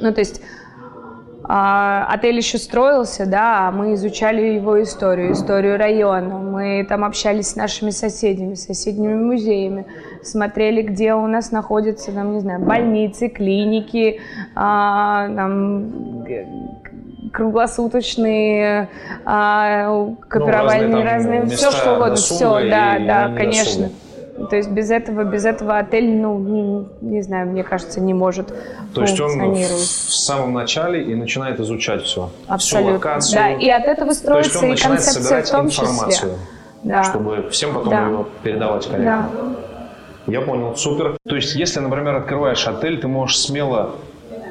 [0.00, 0.40] ну то есть
[1.46, 6.38] а, отель еще строился, да, а мы изучали его историю, историю района.
[6.38, 9.86] Мы там общались с нашими соседями, с соседними музеями,
[10.22, 14.20] смотрели, где у нас находятся, там, не знаю, больницы, клиники,
[14.54, 16.24] а, там,
[17.30, 18.88] круглосуточные,
[19.26, 23.82] а, копировальные разные там разные, места все что угодно, все, да, да, не конечно.
[23.82, 24.03] досуга.
[24.50, 28.52] То есть без этого, без этого отель, ну, не, не знаю, мне кажется, не может
[28.94, 32.30] То есть он в самом начале и начинает изучать все.
[32.46, 32.90] Абсолютно.
[32.90, 33.38] Всю локацию.
[33.40, 35.84] Да, и от этого То есть строится он и начинает концепция собирать в том числе.
[35.84, 36.32] информацию,
[36.82, 37.02] Да.
[37.04, 38.06] чтобы всем потом Да.
[38.06, 39.30] его передавать корректно.
[39.32, 40.32] Да.
[40.32, 41.16] Я понял, супер.
[41.28, 43.90] То есть, если, например, открываешь отель, ты можешь смело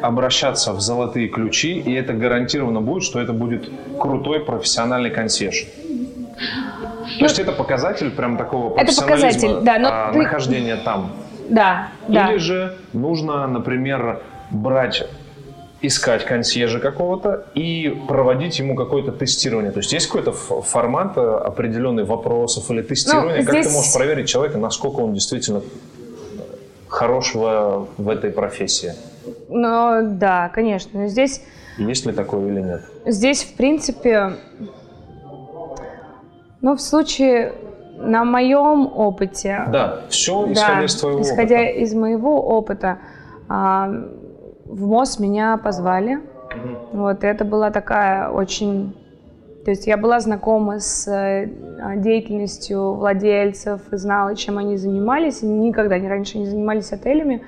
[0.02, 3.70] обращаться в золотые ключи, и это гарантированно будет, что это будет
[4.00, 5.66] крутой профессиональный консьерж.
[7.20, 11.12] То есть это показатель прям такого Ну, Это показатель, да, но а, ты- нахождения там.
[11.49, 12.30] Да, да.
[12.32, 15.04] Или же нужно, например, брать,
[15.82, 19.72] искать консьержа какого-то и проводить ему какое-то тестирование.
[19.72, 23.93] То есть есть какой-то формат э, определенный вопросов или тестирования, как Ну, здесь- ты можешь
[23.93, 25.62] проверить человека, насколько он действительно
[26.88, 28.93] хорош в, в этой профессии.
[29.49, 31.01] Но да, конечно.
[31.01, 31.41] Но Здесь,
[31.78, 32.82] Есть ли такое или нет?
[33.06, 34.34] здесь, в принципе,
[36.64, 37.53] ну, в случае,
[37.97, 41.80] на моем опыте, Да, все исходя да, из твоего исходя опыта.
[41.80, 42.97] из моего опыта,
[43.49, 43.91] а,
[44.66, 46.20] в МОЗ меня позвали.
[46.91, 48.95] Вот, и это была такая очень...
[49.66, 51.49] То есть я была знакома с э,
[51.97, 55.41] деятельностью владельцев и знала, чем они занимались.
[55.41, 57.43] Они никогда не раньше не занимались отелями.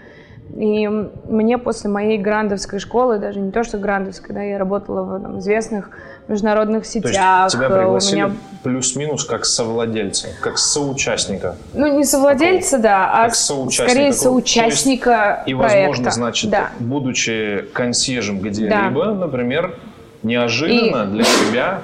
[0.55, 5.22] И мне после моей грандовской школы, даже не то, что грандовской, да, я работала в
[5.22, 5.89] там, известных
[6.28, 7.11] международных То сетях.
[7.43, 8.32] есть тебя э, пригласили меня
[8.63, 11.55] плюс-минус как совладельца, как соучастника.
[11.73, 14.23] Ну, не совладельца, да, а Как соучастника скорее такого.
[14.23, 15.78] соучастника И, проекта.
[15.80, 16.69] возможно, значит, Да.
[16.80, 19.78] будучи консьержем где-либо, например,
[20.23, 21.82] неожиданно для себя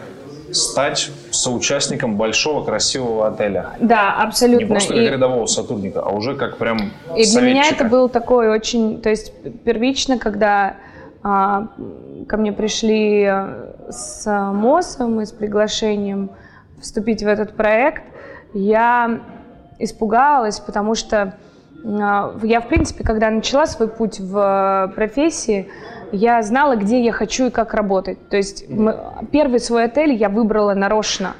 [0.51, 3.67] стать соучастником большого красивого отеля.
[3.79, 4.67] Да, Не абсолютно.
[4.67, 7.75] просто И- как рядового сотрудника, а уже как прям И для меня советчика.
[7.75, 9.31] это был такой очень, то есть
[9.63, 10.75] первично, когда
[11.21, 13.31] ко мне пришли
[13.89, 16.31] с МОСом и с приглашением
[16.79, 18.03] вступить в этот проект,
[18.53, 19.21] я
[19.79, 21.35] испугалась, потому что
[21.83, 25.69] а, я, в принципе, когда начала свой путь в э, профессии,
[26.11, 28.29] я знала, где я хочу и как работать.
[28.29, 28.65] То есть
[29.31, 31.33] первый свой отель я выбрала нарочно.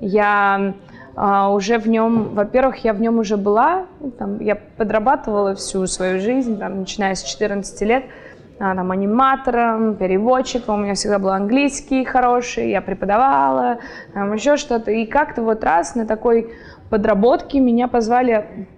[0.00, 0.74] Я
[1.14, 3.86] а, уже в нем, во-первых, я в нем уже была,
[4.18, 8.23] там, я подрабатывала всю свою жизнь, там, начиная с 14 лет, а,
[8.58, 13.78] там, аниматором, переводчиком, у меня всегда был английский хороший, я преподавала,
[14.12, 14.90] там, еще что-то.
[14.90, 16.52] И как-то вот раз на такой
[16.90, 18.68] подработке меня позвали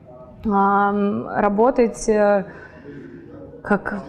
[0.44, 2.46] ам, работать э,
[3.62, 4.04] как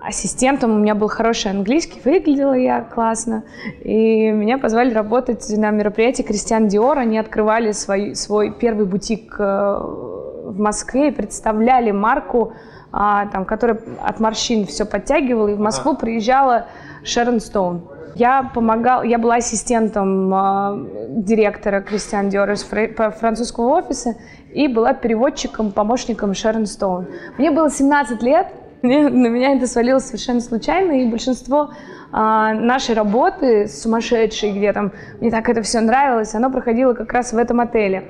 [0.00, 0.74] ассистентом.
[0.74, 3.44] У меня был хороший английский, выглядела я классно.
[3.82, 6.98] И меня позвали работать на мероприятии Кристиан Диор.
[6.98, 12.54] Они открывали свой, свой первый бутик э, в Москве и представляли марку,
[12.92, 15.48] а, там, которая от морщин все подтягивала.
[15.48, 16.66] И в Москву приезжала
[17.04, 17.88] Шерон Стоун.
[18.14, 24.16] Я помогала, я была ассистентом э, директора Кристиан Диор из фра- французского офиса
[24.52, 27.06] и была переводчиком, помощником Шерон Стоун.
[27.36, 28.48] Мне было 17 лет,
[28.82, 31.70] мне- на меня это свалилось совершенно случайно, и большинство
[32.10, 37.32] а, нашей работы сумасшедшей, где там мне так это все нравилось, оно проходило как раз
[37.32, 38.04] в этом отеле.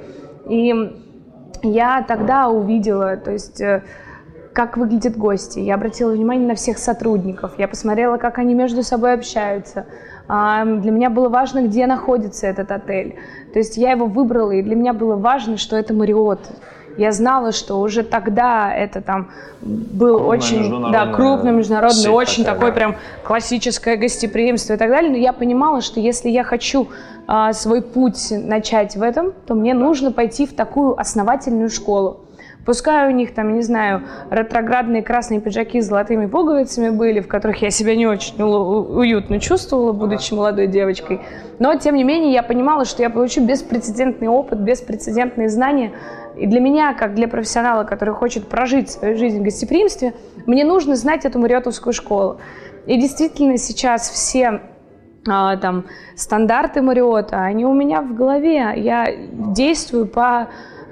[0.48, 0.72] И
[1.62, 3.82] я тогда увидела, то есть э,
[4.58, 5.60] как выглядят гости.
[5.60, 7.52] Я обратила внимание на всех сотрудников.
[7.58, 9.86] Я посмотрела, как они между собой общаются.
[10.26, 13.14] А, Для меня было важно, где находится этот отель.
[13.52, 16.40] То есть я его выбрала, и для меня было важно, что это Мариот.
[16.96, 19.28] Я знала, что уже тогда это там
[19.60, 22.74] был Крупная очень да, крупный международный, очень такая, такой да.
[22.74, 25.12] прям классическое гостеприимство и так далее.
[25.12, 26.88] Но я понимала, что если я хочу
[27.28, 32.24] а, свой путь начать в этом, то мне нужно пойти в такую основательную школу.
[32.64, 37.62] Пускай у них там, не знаю, ретроградные красные пиджаки с золотыми пуговицами были, в которых
[37.62, 41.20] я себя не очень уютно чувствовала, будучи молодой девочкой.
[41.58, 45.92] Но, тем не менее, я понимала, что я получу беспрецедентный опыт, беспрецедентные знания.
[46.36, 50.12] И для меня, как для профессионала, который хочет прожить свою жизнь в гостеприимстве,
[50.46, 52.38] мне нужно знать эту мариотовскую школу.
[52.86, 54.60] И действительно сейчас все
[55.26, 55.84] а, там
[56.16, 58.72] стандарты Мариота, они у меня в голове.
[58.76, 60.48] Я действую по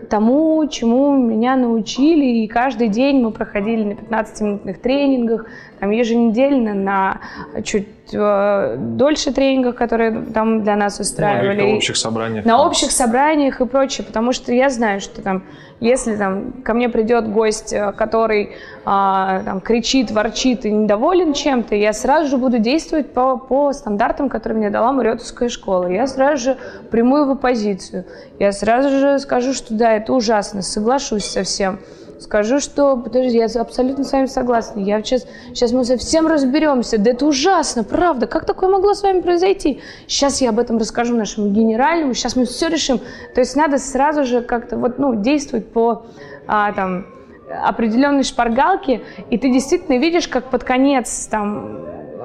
[0.08, 5.46] тому, чему меня научили, и каждый день мы проходили на 15-минутных тренингах,
[5.78, 7.20] там еженедельно на
[7.64, 11.60] чуть э, дольше тренингах, которые там для нас устраивали.
[11.60, 12.44] Ну, на общих собраниях.
[12.44, 15.44] На общих собраниях и прочее, потому что я знаю, что там,
[15.80, 18.52] если там ко мне придет гость, э, который
[18.84, 24.28] а, там, кричит, ворчит и недоволен чем-то, я сразу же буду действовать по, по стандартам,
[24.28, 25.86] которые мне дала Мариотовская школа.
[25.88, 26.56] Я сразу же
[26.90, 28.04] приму его позицию.
[28.38, 31.78] Я сразу же скажу, что да, это ужасно, соглашусь со всем.
[32.18, 34.80] Скажу, что, подожди, я абсолютно с вами согласна.
[34.80, 36.98] Я сейчас, сейчас мы совсем разберемся.
[36.98, 38.26] Да это ужасно, правда.
[38.26, 39.80] Как такое могло с вами произойти?
[40.06, 42.14] Сейчас я об этом расскажу нашему генеральному.
[42.14, 43.00] Сейчас мы все решим.
[43.34, 46.06] То есть надо сразу же как-то вот, ну, действовать по
[46.46, 47.06] а, там,
[47.50, 51.84] определенной шпаргалке, и ты действительно видишь, как под конец там,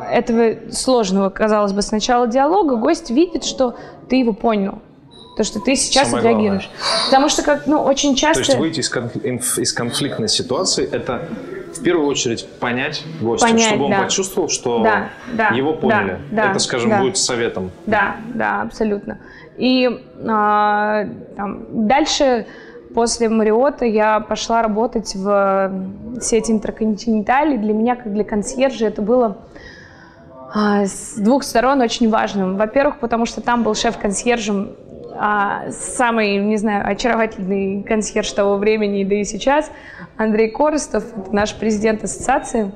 [0.10, 3.76] этого сложного, казалось бы, сначала диалога гость видит, что
[4.10, 4.80] ты его понял
[5.36, 6.70] то, что ты сейчас Самое отреагируешь.
[6.70, 7.06] Главное.
[7.06, 8.44] Потому что, как, ну, очень часто...
[8.44, 9.16] То есть выйти из, конф...
[9.58, 11.30] из конфликтной ситуации– это
[11.74, 14.04] в первую очередь понять гостя, понять, чтобы он да.
[14.04, 16.20] почувствовал, что да, да, его поняли.
[16.32, 17.00] Да, да, это, скажем, да.
[17.00, 17.72] будет советом.
[17.86, 19.20] Да, да, абсолютно.
[19.58, 19.90] И
[20.28, 21.06] а,
[21.36, 22.46] там, дальше
[22.94, 25.72] после Мариота я пошла работать в
[26.22, 27.58] сеть Интерконтиненталь.
[27.58, 29.38] Для меня, как для консьержа, это было
[30.54, 32.58] а, с двух сторон очень важным.
[32.58, 34.76] Во-первых, потому что там был шеф-консьержем
[35.24, 39.70] а, самый, не знаю, очаровательный консьерж того времени, да и сейчас,
[40.18, 42.72] Андрей Коростов, наш президент ассоциации.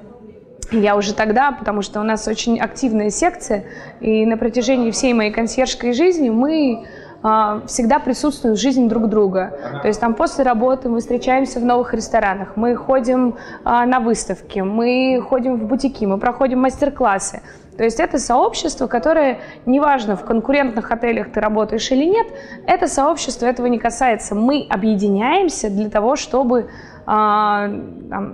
[0.70, 3.66] Я уже тогда, потому что у нас очень активная секция,
[4.00, 6.86] и на протяжении всей моей консьержской жизни мы
[7.24, 9.82] а, всегда присутствуем в жизни друг друга.
[9.82, 14.60] То есть там после работы мы встречаемся в новых ресторанах, мы ходим а, на выставки,
[14.60, 17.42] мы ходим в бутики, мы проходим мастер-классы.
[17.78, 22.28] То есть это сообщество, которое, неважно, в конкурентных отелях ты работаешь или нет,
[22.68, 24.34] это сообщество этого не касается.
[24.34, 26.70] Мы объединяемся для того, чтобы
[27.06, 27.68] а,
[28.10, 28.34] там,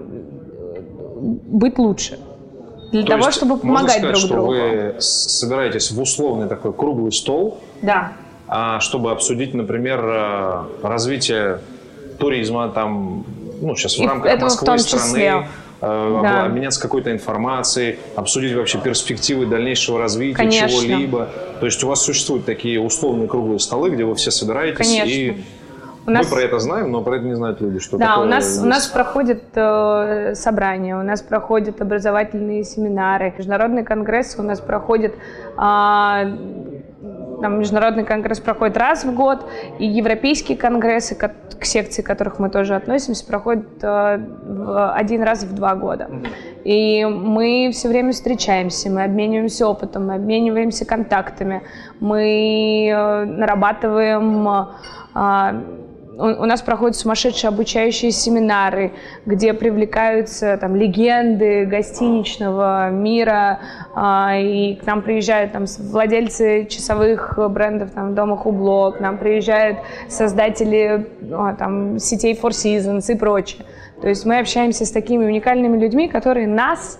[1.22, 2.20] быть лучше.
[2.92, 4.52] Для То того, чтобы помогать сказать, друг что другу.
[4.52, 8.12] Вы собираетесь в условный такой круглый стол, да.
[8.48, 11.60] А, чтобы обсудить, например, э, развитие
[12.20, 13.26] туризма там,
[13.62, 15.44] ну, сейчас в рамках Москвы, страны, Э,
[15.82, 16.46] да.
[16.46, 20.70] обменяться какой-то информацией, обсудить вообще перспективы дальнейшего развития Конечно.
[20.70, 21.30] чего-либо.
[21.60, 25.10] То есть у вас существуют такие условные круглые столы, где вы все собираетесь Конечно.
[25.10, 25.44] и
[26.06, 26.26] у нас...
[26.26, 28.18] Мы про это знаем, но про это не знают люди, что да, такое.
[28.18, 34.40] Да, у нас, у нас проходят э, собрания, у нас проходят образовательные семинары, международные конгрессы
[34.40, 36.81] у нас проходят э,
[37.42, 39.46] там международный конгресс проходит раз в год,
[39.80, 45.76] и европейские конгрессы, к, секции которых мы тоже относимся, проходят э, один раз в два
[45.76, 46.10] года.
[46.64, 51.64] И мы все время встречаемся, мы обмениваемся опытом, мы обмениваемся контактами,
[52.00, 54.48] мы э, нарабатываем
[55.16, 55.62] э,
[56.22, 58.94] у нас проходят сумасшедшие обучающие семинары,
[59.26, 63.60] где привлекаются там легенды гостиничного мира,
[63.96, 69.80] а, и к нам приезжают там владельцы часовых брендов, там Дома Хубло, к нам приезжают
[70.08, 73.66] создатели а, там сетей Four Seasons и прочее.
[74.02, 77.00] То есть мы общаемся с такими уникальными людьми, которые нас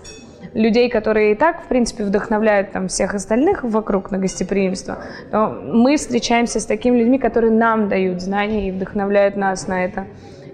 [0.54, 4.98] людей, которые и так, в принципе, вдохновляют там всех остальных вокруг на гостеприимство,
[5.30, 10.06] то мы встречаемся с такими людьми, которые нам дают знания и вдохновляют нас на это.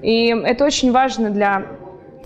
[0.03, 1.66] И это очень важно для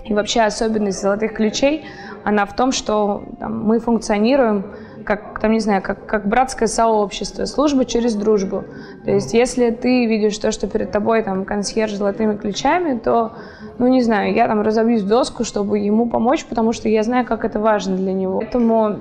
[0.05, 1.85] и вообще особенность золотых ключей,
[2.23, 4.65] она в том, что там, мы функционируем
[5.03, 8.63] как, там, не знаю, как, как братское сообщество, служба через дружбу.
[9.05, 13.33] То есть, если ты видишь то, что перед тобой там консьерж с золотыми ключами, то,
[13.77, 17.25] ну, не знаю, я там разобьюсь в доску, чтобы ему помочь, потому что я знаю,
[17.25, 18.39] как это важно для него.
[18.39, 18.99] Поэтому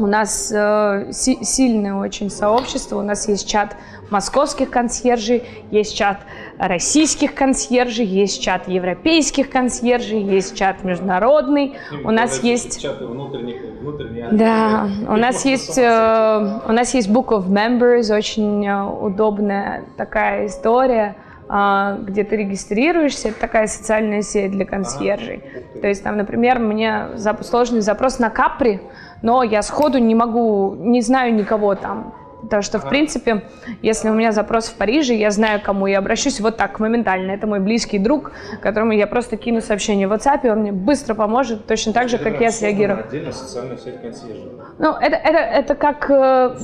[0.00, 3.76] у нас э, си- сильное очень сообщество, у нас есть чат
[4.10, 6.18] московских консьержей, есть чат
[6.58, 11.76] российских консьержей, есть чат европейских консьержей, есть чат международный.
[11.92, 17.08] И у нас есть чаты внутренних, внутренних Да, у нас есть э, у нас есть
[17.08, 21.16] Book of Members, очень э, удобная такая история
[21.48, 25.42] э, где ты регистрируешься, это такая социальная сеть для консьержей.
[25.80, 27.08] То есть там, например, мне
[27.42, 28.80] сложный запрос на Капри,
[29.22, 32.14] но я сходу не могу, не знаю никого там.
[32.42, 33.44] Потому что, в принципе,
[33.82, 37.32] если у меня запрос в Париже, я знаю, к кому я обращусь вот так, моментально.
[37.32, 41.14] Это мой близкий друг, которому я просто кину сообщение в WhatsApp, и он мне быстро
[41.14, 43.04] поможет, точно так же, как я среагирую.
[43.06, 44.48] Отдельно социальная сеть консьержа.
[44.78, 46.56] Ну, это, это, это как э,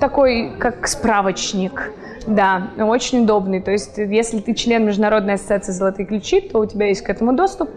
[0.00, 1.92] такой, как справочник.
[2.26, 3.60] Да, очень удобный.
[3.60, 7.32] То есть, если ты член Международной ассоциации «Золотые ключи», то у тебя есть к этому
[7.32, 7.70] доступ.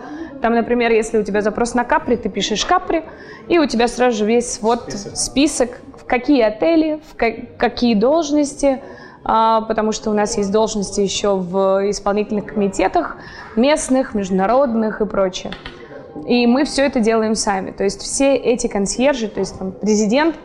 [0.43, 3.03] Там, например, если у тебя запрос на капри, ты пишешь капри,
[3.47, 7.15] и у тебя сразу же весь вот список, список в какие отели, в
[7.57, 8.83] какие должности,
[9.23, 13.15] а, потому что у нас есть должности еще в исполнительных комитетах
[13.55, 15.53] местных, международных и прочее.
[16.27, 17.71] И мы все это делаем сами.
[17.71, 20.35] То есть все эти консьержи, то есть там президент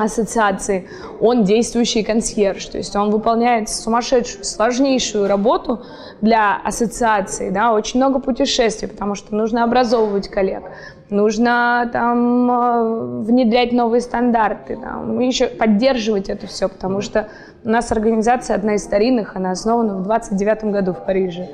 [0.00, 0.88] ассоциации,
[1.20, 5.82] он действующий консьерж, то есть он выполняет сумасшедшую, сложнейшую работу
[6.20, 10.62] для ассоциации, да, очень много путешествий, потому что нужно образовывать коллег,
[11.10, 17.28] нужно там э, внедрять новые стандарты, там, еще поддерживать это все, потому что
[17.64, 21.48] у нас организация одна из старинных, она основана в 29 году в Париже.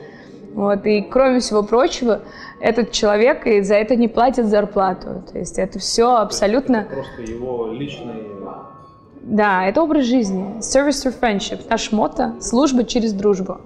[0.54, 2.20] Вот, и кроме всего прочего,
[2.60, 5.22] этот человек и за это не платит зарплату.
[5.30, 6.78] То есть это все абсолютно...
[6.78, 8.14] Это просто его личный...
[9.22, 10.58] Да, это образ жизни.
[10.60, 11.60] Service through friendship.
[11.68, 13.60] Наш мото– служба через дружбу.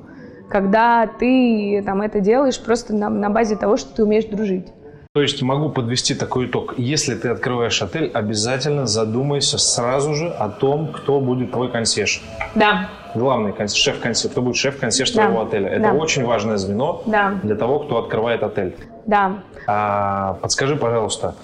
[0.49, 4.67] Когда ты там, это делаешь просто на, на базе того, что ты умеешь дружить.
[5.15, 6.75] То есть могу подвести такой итог.
[6.79, 12.23] Если ты открываешь отель, обязательно задумайся сразу же о том, кто будет твой консьерж.
[12.55, 15.25] Да главный шеф-консьерж, кто будет шеф-консьерж да.
[15.25, 15.69] твоего отеля.
[15.69, 15.93] Это да.
[15.93, 17.39] очень важное звено да.
[17.43, 18.77] для того, кто открывает отель.
[19.07, 19.43] Да.
[19.67, 21.35] А, подскажи, пожалуйста,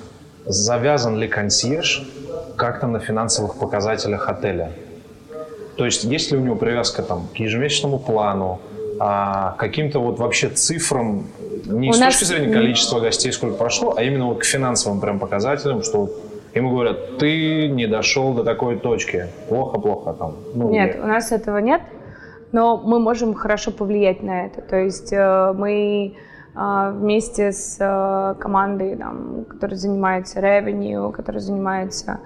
[0.47, 2.03] завязан ли консьерж
[2.57, 4.73] как-то на финансовых показателях отеля?
[5.77, 8.61] То есть есть ли у него привязка там, к ежемесячному плану,
[8.99, 11.25] а, каким-то вот вообще цифрам,
[11.67, 12.15] не у с нас...
[12.15, 16.11] точки зрения количества гостей, сколько прошло, а именно вот к финансовым прям показателям, что
[16.55, 20.35] Ему говорят, ты не дошел до такой точки, плохо-плохо там.
[20.55, 21.03] Ну, нет, я...
[21.03, 21.83] у нас этого нет,
[22.53, 24.63] но мы можем хорошо повлиять на это.
[24.63, 26.15] То есть э, мы
[26.55, 32.21] э, вместе с э, командой, там, которая занимается revenue, которая занимается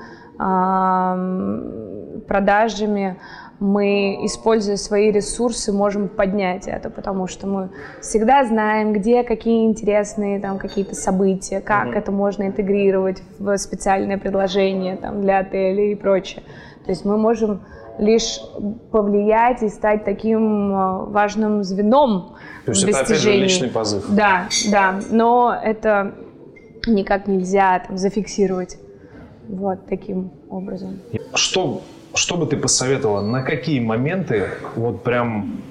[2.26, 3.18] продажами,
[3.62, 10.40] мы, используя свои ресурсы, можем поднять это, потому что мы всегда знаем, где какие интересные
[10.40, 11.98] там какие-то события, как mm-hmm.
[11.98, 16.42] это можно интегрировать в специальное предложение там, для отеля и прочее.
[16.84, 17.60] То есть мы можем
[17.98, 18.40] лишь
[18.90, 22.34] повлиять и стать таким э, важным звеном
[22.64, 22.96] То есть в достижении.
[22.96, 24.06] это опять же личный позыв.
[24.08, 26.14] Да, да, но это
[26.88, 28.76] никак нельзя там, зафиксировать
[29.46, 30.98] вот таким образом.
[31.34, 31.82] Что
[32.14, 35.62] что бы ты посоветовала, на какие моменты, вот прям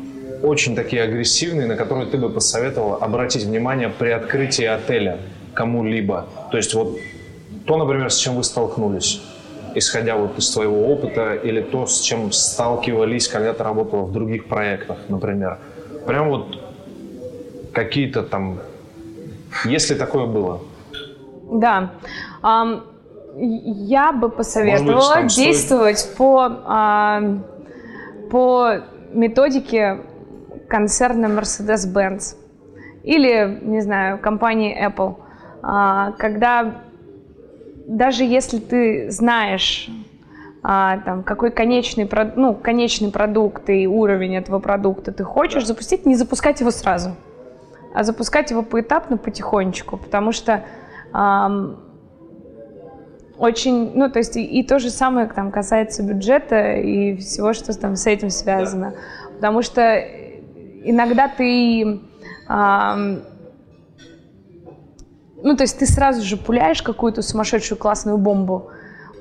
[0.44, 5.20] очень такие агрессивные, на которые ты бы посоветовала обратить внимание при открытии отеля
[5.54, 6.28] кому-либо?
[6.52, 6.98] То есть вот
[7.66, 9.22] то, например, с чем вы столкнулись,
[9.76, 14.46] исходя вот из своего опыта, или то, с чем сталкивались, когда ты работала в других
[14.46, 15.60] проектах, например.
[16.08, 16.58] Прям вот
[17.72, 18.60] какие-то там,
[19.66, 20.62] если такое было.
[21.52, 21.92] Да.
[23.36, 26.18] Я бы посоветовала быть, действовать стоит...
[26.18, 27.22] по, а,
[28.30, 28.80] по
[29.14, 30.02] методике
[30.68, 32.36] концерна Mercedes-Benz
[33.04, 35.16] или, не знаю, компании Apple,
[35.62, 36.82] а, когда
[37.88, 39.90] даже если ты знаешь,
[40.64, 46.16] а, там, какой конечный, ну, конечный продукт и уровень этого продукта ты хочешь запустить, не
[46.16, 47.16] запускать его сразу,
[47.94, 50.64] а запускать его поэтапно, потихонечку, потому что
[53.42, 57.78] очень, ну, то есть и, и то же самое там касается бюджета и всего, что
[57.78, 58.92] там с этим связано.
[58.92, 59.36] Да.
[59.38, 59.98] Потому что
[60.84, 62.02] иногда ты,
[62.48, 62.96] а,
[65.42, 68.70] ну, то есть ты сразу же пуляешь какую-то сумасшедшую классную бомбу,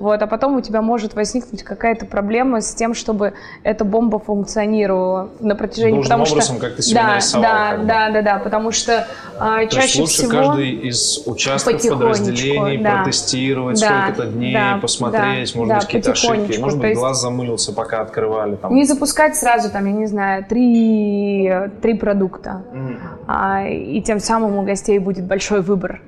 [0.01, 3.35] вот, а потом у тебя может возникнуть какая-то проблема с тем, чтобы
[3.65, 5.97] эта бомба функционировала на протяжении...
[5.97, 6.67] Должным потому образом, что...
[6.67, 7.43] как ты себя да, нарисовал.
[7.43, 9.07] Да, да, да, да, потому что
[9.39, 10.31] а, чаще есть лучше всего...
[10.31, 15.85] каждый из участков подразделений да, протестировать да, сколько-то дней, да, посмотреть, да, может да, быть,
[15.85, 16.99] какие-то ошибки, может быть, есть...
[16.99, 18.57] глаз замылился, пока открывали.
[18.57, 18.75] Там.
[18.75, 22.99] Не запускать сразу, там, я не знаю, три, три продукта, mm.
[23.27, 26.01] а, и тем самым у гостей будет большой выбор.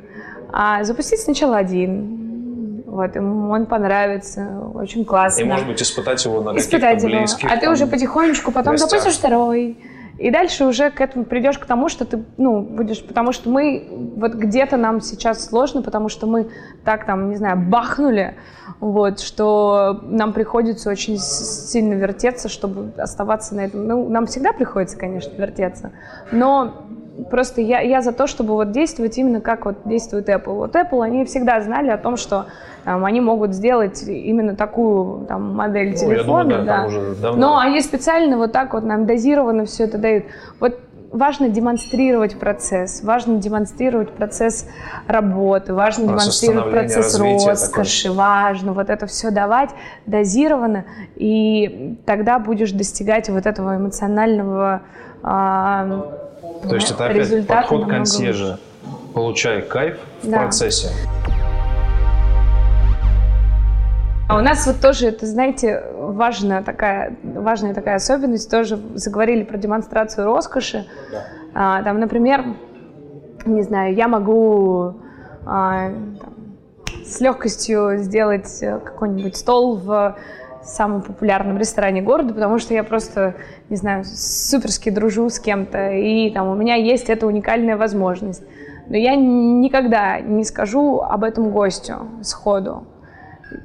[0.51, 2.21] А запустить сначала один,
[2.93, 5.40] вот, ему он понравится, очень классно.
[5.40, 7.51] И, может быть, испытать его на испытать каких-то близких.
[7.51, 8.90] А ты уже потихонечку потом гостях.
[8.90, 9.78] запустишь второй.
[10.18, 13.88] И дальше уже к этому придешь к тому, что ты, ну, будешь, потому что мы,
[14.16, 16.51] вот где-то нам сейчас сложно, потому что мы
[16.84, 18.34] так там, не знаю, бахнули,
[18.78, 23.86] вот, что нам приходится очень сильно вертеться, чтобы оставаться на этом.
[23.86, 25.93] Ну, нам всегда приходится, конечно, вертеться,
[26.30, 26.84] но
[27.30, 30.54] просто я, я за то, чтобы вот действовать именно как вот действует Apple.
[30.54, 32.46] Вот Apple, они всегда знали о том, что
[32.84, 36.58] там, они могут сделать именно такую там, модель ну, телефона.
[36.58, 36.88] Думаю, да,
[37.20, 37.32] да.
[37.36, 40.24] Но они специально вот так вот нам дозированно все это дают.
[40.58, 40.78] Вот
[41.12, 44.66] важно демонстрировать процесс, важно демонстрировать процесс
[45.06, 48.16] работы, важно демонстрировать процесс роскоши, такой.
[48.16, 49.70] важно вот это все давать
[50.06, 50.84] дозированно,
[51.16, 54.82] и тогда будешь достигать вот этого эмоционального
[55.22, 56.18] а,
[56.68, 58.58] то есть это опять подход консьержа.
[59.14, 60.38] Получай кайф в да.
[60.38, 60.88] процессе.
[64.32, 69.58] А у нас вот тоже, это, знаете, важная такая, важная такая особенность, тоже заговорили про
[69.58, 70.86] демонстрацию роскоши.
[71.10, 71.24] Да.
[71.54, 72.44] А, там, например,
[73.44, 74.94] не знаю, я могу
[75.44, 76.34] а, там,
[77.04, 80.16] с легкостью сделать какой-нибудь стол в
[80.62, 83.34] самом популярном ресторане города, потому что я просто,
[83.68, 88.44] не знаю, суперски дружу с кем-то, и там у меня есть эта уникальная возможность.
[88.88, 92.86] Но я никогда не скажу об этом гостю сходу.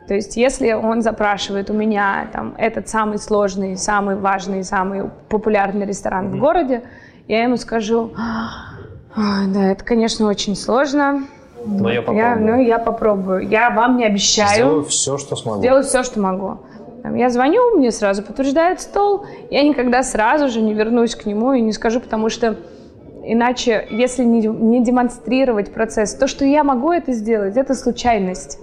[0.07, 5.85] То есть, если он запрашивает у меня там этот самый сложный, самый важный, самый популярный
[5.85, 6.37] ресторан mm-hmm.
[6.37, 6.83] в городе,
[7.27, 8.11] я ему скажу,
[9.15, 11.23] да, это, конечно, очень сложно.
[11.65, 12.25] Но я попробую.
[12.25, 13.49] Я, ну, я попробую.
[13.49, 14.53] Я вам не обещаю.
[14.53, 15.59] Сделаю все, что смогу.
[15.59, 16.57] Сделаю все, что могу.
[17.15, 19.25] Я звоню, мне сразу подтверждает стол.
[19.49, 22.57] Я никогда сразу же не вернусь к нему и не скажу, потому что
[23.23, 28.59] иначе, если не, не демонстрировать процесс, то, что я могу это сделать, это случайность.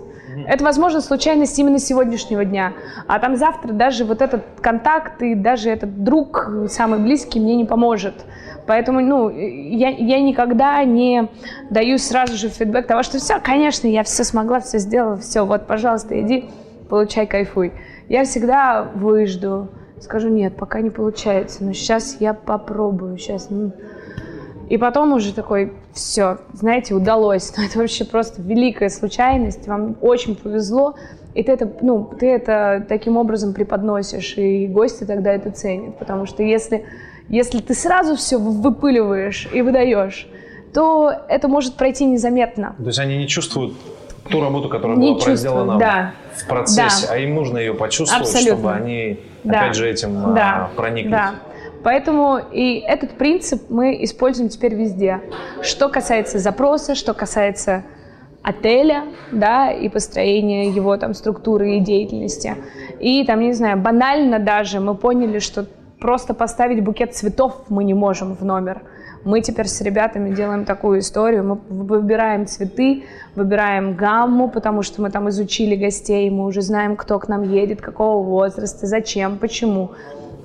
[0.46, 2.72] Это, возможно, случайность именно сегодняшнего дня.
[3.06, 7.64] А там завтра даже вот этот контакт и даже этот друг самый близкий мне не
[7.64, 8.14] поможет.
[8.66, 11.28] Поэтому, ну, я, я никогда не
[11.70, 15.66] даю сразу же фидбэк того, что все, конечно, я все смогла, все сделала, все, вот,
[15.66, 16.48] пожалуйста, иди,
[16.88, 17.72] получай, кайфуй.
[18.08, 19.68] Я всегда выжду,
[20.00, 23.72] скажу, нет, пока не получается, но сейчас я попробую, сейчас, ну,
[24.68, 27.52] и потом уже такой, все, знаете, удалось.
[27.56, 30.94] Но это вообще просто великая случайность, вам очень повезло.
[31.34, 35.98] И ты это, ну, ты это таким образом преподносишь, и гости тогда это ценят.
[35.98, 36.86] Потому что если,
[37.28, 40.28] если ты сразу все выпыливаешь и выдаешь,
[40.72, 42.74] то это может пройти незаметно.
[42.78, 43.74] То есть они не чувствуют
[44.28, 46.12] ту работу, которая не была проделана да.
[46.36, 47.14] в процессе, да.
[47.14, 48.54] а им нужно ее почувствовать, Абсолютно.
[48.54, 49.60] чтобы они, да.
[49.60, 50.70] опять же, этим да.
[50.76, 51.12] прониклись.
[51.12, 51.34] Да.
[51.84, 55.20] Поэтому и этот принцип мы используем теперь везде.
[55.60, 57.84] Что касается запроса, что касается
[58.42, 62.56] отеля, да, и построения его там структуры и деятельности.
[63.00, 65.66] И там, не знаю, банально даже мы поняли, что
[66.00, 68.82] просто поставить букет цветов мы не можем в номер.
[69.24, 71.44] Мы теперь с ребятами делаем такую историю.
[71.44, 73.04] Мы выбираем цветы,
[73.34, 77.80] выбираем гамму, потому что мы там изучили гостей, мы уже знаем, кто к нам едет,
[77.80, 79.92] какого возраста, зачем, почему.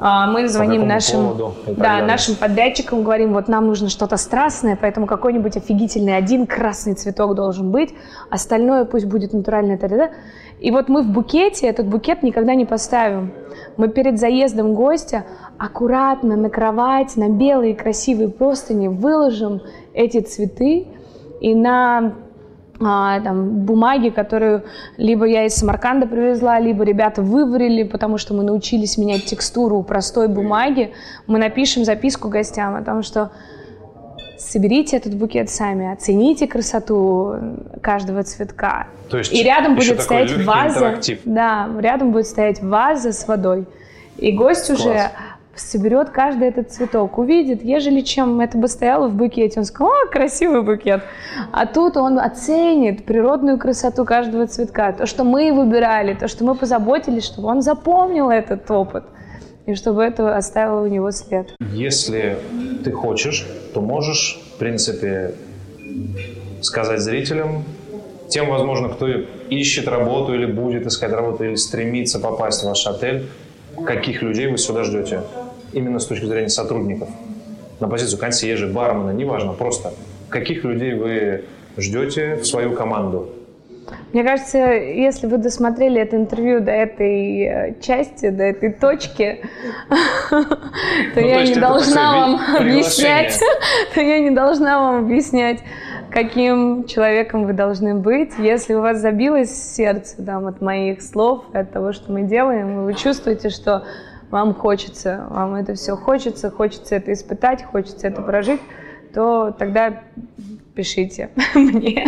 [0.02, 1.36] А, мы звоним нашим,
[1.68, 7.36] да, нашим подрядчикам, говорим, вот нам нужно что-то страстное, поэтому какой-нибудь офигительный один красный цветок
[7.36, 7.94] должен быть,
[8.30, 9.78] остальное пусть будет натуральное.
[9.78, 10.12] Т.д.
[10.62, 13.34] И вот мы в букете этот букет никогда не поставим.
[13.76, 15.26] Мы перед заездом гостя
[15.58, 19.62] аккуратно на кровать, на белые красивые простыни выложим
[19.94, 20.88] эти цветы
[21.42, 22.14] и на
[22.82, 24.64] а, там, бумаги, которую
[24.98, 30.28] либо я из Самарканда привезла, либо ребята выварили, потому что мы научились менять текстуру простой
[30.28, 30.94] бумаги.
[31.28, 33.32] Мы напишем записку гостям о том, что
[34.38, 37.36] соберите этот букет сами, оцените красоту
[37.82, 38.88] каждого цветка.
[39.10, 40.80] То есть и рядом будет стоять ваза.
[40.80, 41.20] Интерактив.
[41.26, 43.66] Да, рядом будет стоять ваза с водой.
[44.18, 44.80] И гость Класс.
[44.80, 45.12] уже
[45.60, 50.08] соберет каждый этот цветок, увидит, ежели чем это бы стояло в букете, он сказал, о,
[50.12, 51.02] красивый букет.
[51.52, 56.56] А тут он оценит природную красоту каждого цветка, то, что мы выбирали, то, что мы
[56.56, 59.04] позаботились, чтобы он запомнил этот опыт
[59.66, 61.54] и чтобы это оставило у него след.
[61.60, 62.38] Если
[62.84, 65.36] ты хочешь, то можешь, в принципе,
[66.62, 67.64] сказать зрителям,
[68.30, 73.28] тем, возможно, кто ищет работу или будет искать работу, или стремится попасть в ваш отель,
[73.86, 75.22] каких людей вы сюда ждете?
[75.74, 77.10] Именно с точки зрения сотрудников.
[77.80, 79.94] На позицию консьержа, бармена, неважно, просто
[80.30, 81.46] каких людей вы
[81.78, 83.30] ждете в свою команду?
[84.14, 89.42] Мне кажется, если вы досмотрели это интервью до этой э, части, до этой точки,
[90.30, 93.40] то я не должна вам объяснять,
[93.94, 95.60] то я не должна вам объяснять,
[96.12, 98.32] каким человеком вы должны быть.
[98.38, 102.86] Если у вас забилось сердце там, от моих слов, от того, что мы делаем, и
[102.86, 103.84] вы чувствуете, что
[104.32, 108.62] вам хочется, вам это все хочется, хочется это испытать, хочется это прожить,
[109.14, 110.04] то тогда
[110.76, 112.08] пишите мне.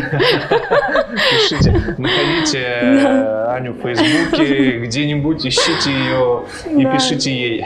[1.31, 1.72] Пишите.
[1.98, 6.43] Находите э, Аню в Фейсбуке, где-нибудь ищите ее
[6.80, 7.65] и пишите ей.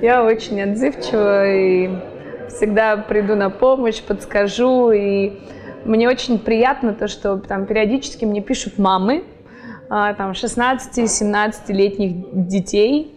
[0.02, 1.90] Я очень отзывчива и
[2.48, 4.92] всегда приду на помощь, подскажу.
[4.92, 5.32] И
[5.84, 9.24] мне очень приятно то, что там периодически мне пишут мамы,
[9.90, 13.14] а, там 16-17-летних детей,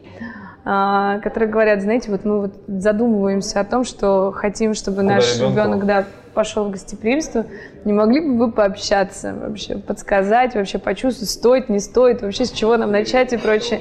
[0.67, 5.85] которые говорят, знаете, вот мы вот задумываемся о том, что хотим, чтобы Куда наш ребенок
[5.85, 7.45] да, пошел в гостеприимство.
[7.85, 12.75] Не могли бы вы пообщаться вообще, подсказать, вообще почувствовать, стоит, не стоит, вообще с чего
[12.75, 13.79] нам начать и прочее.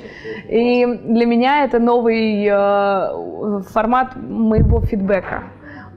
[0.49, 5.43] И для меня это новый э, формат моего фидбэка.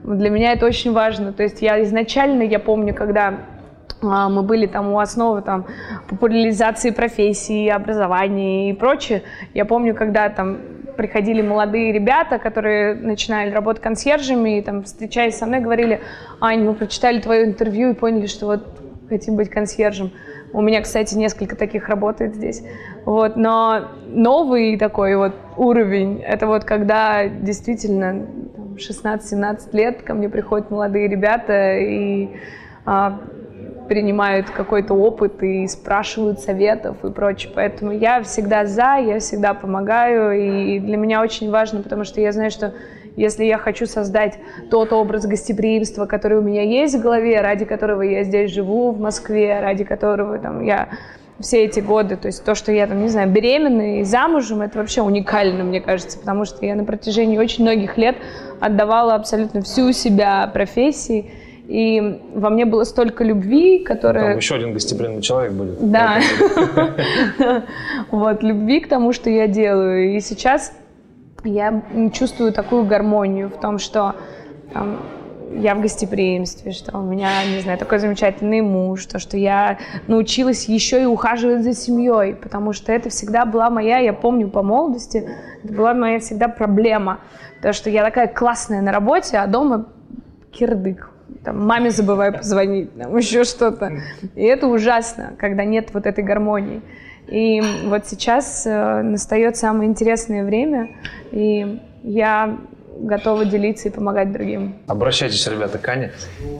[0.02, 1.32] Для меня это очень важно.
[1.32, 3.34] То есть я изначально, я помню, когда
[4.02, 5.66] а, мы были там у основы там
[6.08, 9.22] популяризации профессии, образования и прочее.
[9.54, 10.58] Я помню, когда там
[10.96, 16.00] приходили молодые ребята, которые начинали работать консьержами, и там, встречаясь со мной, говорили,
[16.40, 20.12] Ань, мы прочитали твое интервью и поняли, что вот хотим быть консьержем.
[20.52, 22.62] У меня, кстати, несколько таких работает здесь.
[23.04, 28.26] Вот, но новый такой вот уровень, это вот когда действительно
[28.76, 32.30] 16-17 лет ко мне приходят молодые ребята и
[32.84, 33.20] а,
[33.90, 37.50] принимают какой-то опыт и спрашивают советов и прочее.
[37.52, 42.30] Поэтому я всегда за, я всегда помогаю, и для меня очень важно, потому что я
[42.30, 42.72] знаю, что
[43.16, 44.38] если я хочу создать
[44.70, 49.00] тот образ гостеприимства, который у меня есть в голове, ради которого я здесь живу, в
[49.00, 50.90] Москве, ради которого там, я
[51.40, 54.78] все эти годы, то есть то, что я там, не знаю, беременна и замужем, это
[54.78, 58.14] вообще уникально, мне кажется, потому что я на протяжении очень многих лет
[58.60, 61.32] отдавала абсолютно всю себя профессии,
[61.70, 64.30] и во мне было столько любви, которая...
[64.30, 65.90] Там еще один гостеприимный человек будет.
[65.90, 66.18] Да.
[68.10, 70.16] Вот, любви к тому, что я делаю.
[70.16, 70.72] И сейчас
[71.44, 71.80] я
[72.12, 74.16] чувствую такую гармонию в том, что
[75.52, 79.78] я в гостеприимстве, что у меня, не знаю, такой замечательный муж, то, что я
[80.08, 84.62] научилась еще и ухаживать за семьей, потому что это всегда была моя, я помню по
[84.62, 85.28] молодости,
[85.62, 87.20] это была моя всегда проблема,
[87.62, 89.86] то, что я такая классная на работе, а дома
[90.50, 91.09] кирдык.
[91.44, 93.92] Там, маме забываю позвонить, там, еще что-то.
[94.34, 96.82] И это ужасно, когда нет вот этой гармонии.
[97.28, 100.90] И вот сейчас э, настает самое интересное время,
[101.30, 102.58] и я
[102.98, 104.76] готова делиться и помогать другим.
[104.86, 106.12] Обращайтесь, ребята, к Ане.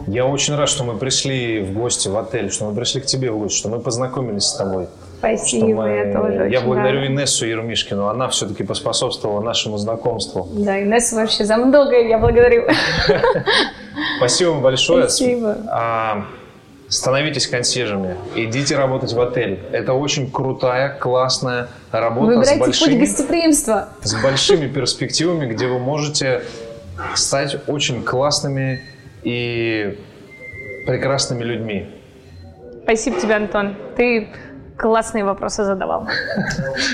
[0.06, 3.30] Я очень рад, что мы пришли в гости в отель, что мы пришли к тебе
[3.30, 4.86] в гости, что мы познакомились с тобой.
[5.20, 5.88] Спасибо, мы...
[5.90, 7.12] я тоже Я благодарю рада.
[7.12, 10.48] Инессу Ермишкину, она все-таки поспособствовала нашему знакомству.
[10.52, 12.66] Да, Инесса вообще за многое я благодарю.
[14.16, 15.08] Спасибо вам большое.
[15.10, 15.58] Спасибо.
[15.68, 16.24] А,
[16.88, 19.60] становитесь консьержами, идите работать в отель.
[19.72, 23.88] Это очень крутая, классная работа Выбирайте с большими, путь гостеприимства.
[24.02, 26.42] с большими перспективами, где вы можете
[27.14, 28.80] стать очень классными
[29.22, 29.98] и
[30.86, 31.86] прекрасными людьми.
[32.84, 33.76] Спасибо тебе, Антон.
[33.96, 34.28] Ты
[34.80, 36.08] классные вопросы задавал.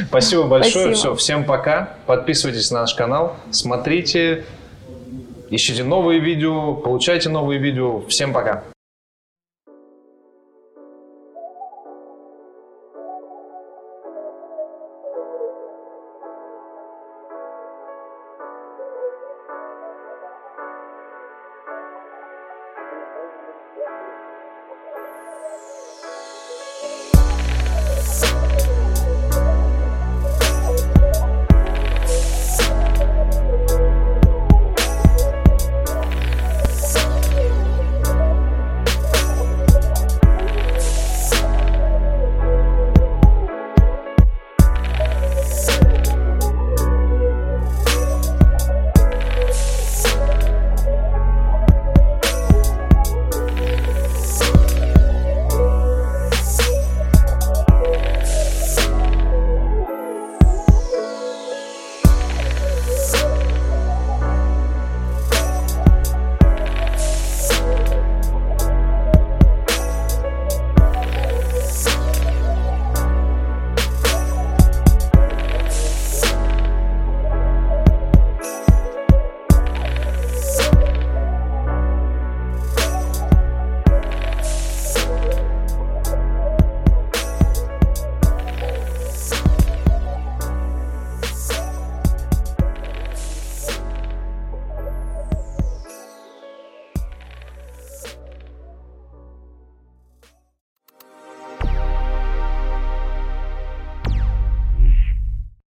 [0.08, 0.86] Спасибо большое.
[0.86, 0.94] Спасибо.
[0.94, 1.90] Все, всем пока.
[2.06, 4.44] Подписывайтесь на наш канал, смотрите,
[5.50, 8.00] ищите новые видео, получайте новые видео.
[8.08, 8.64] Всем пока.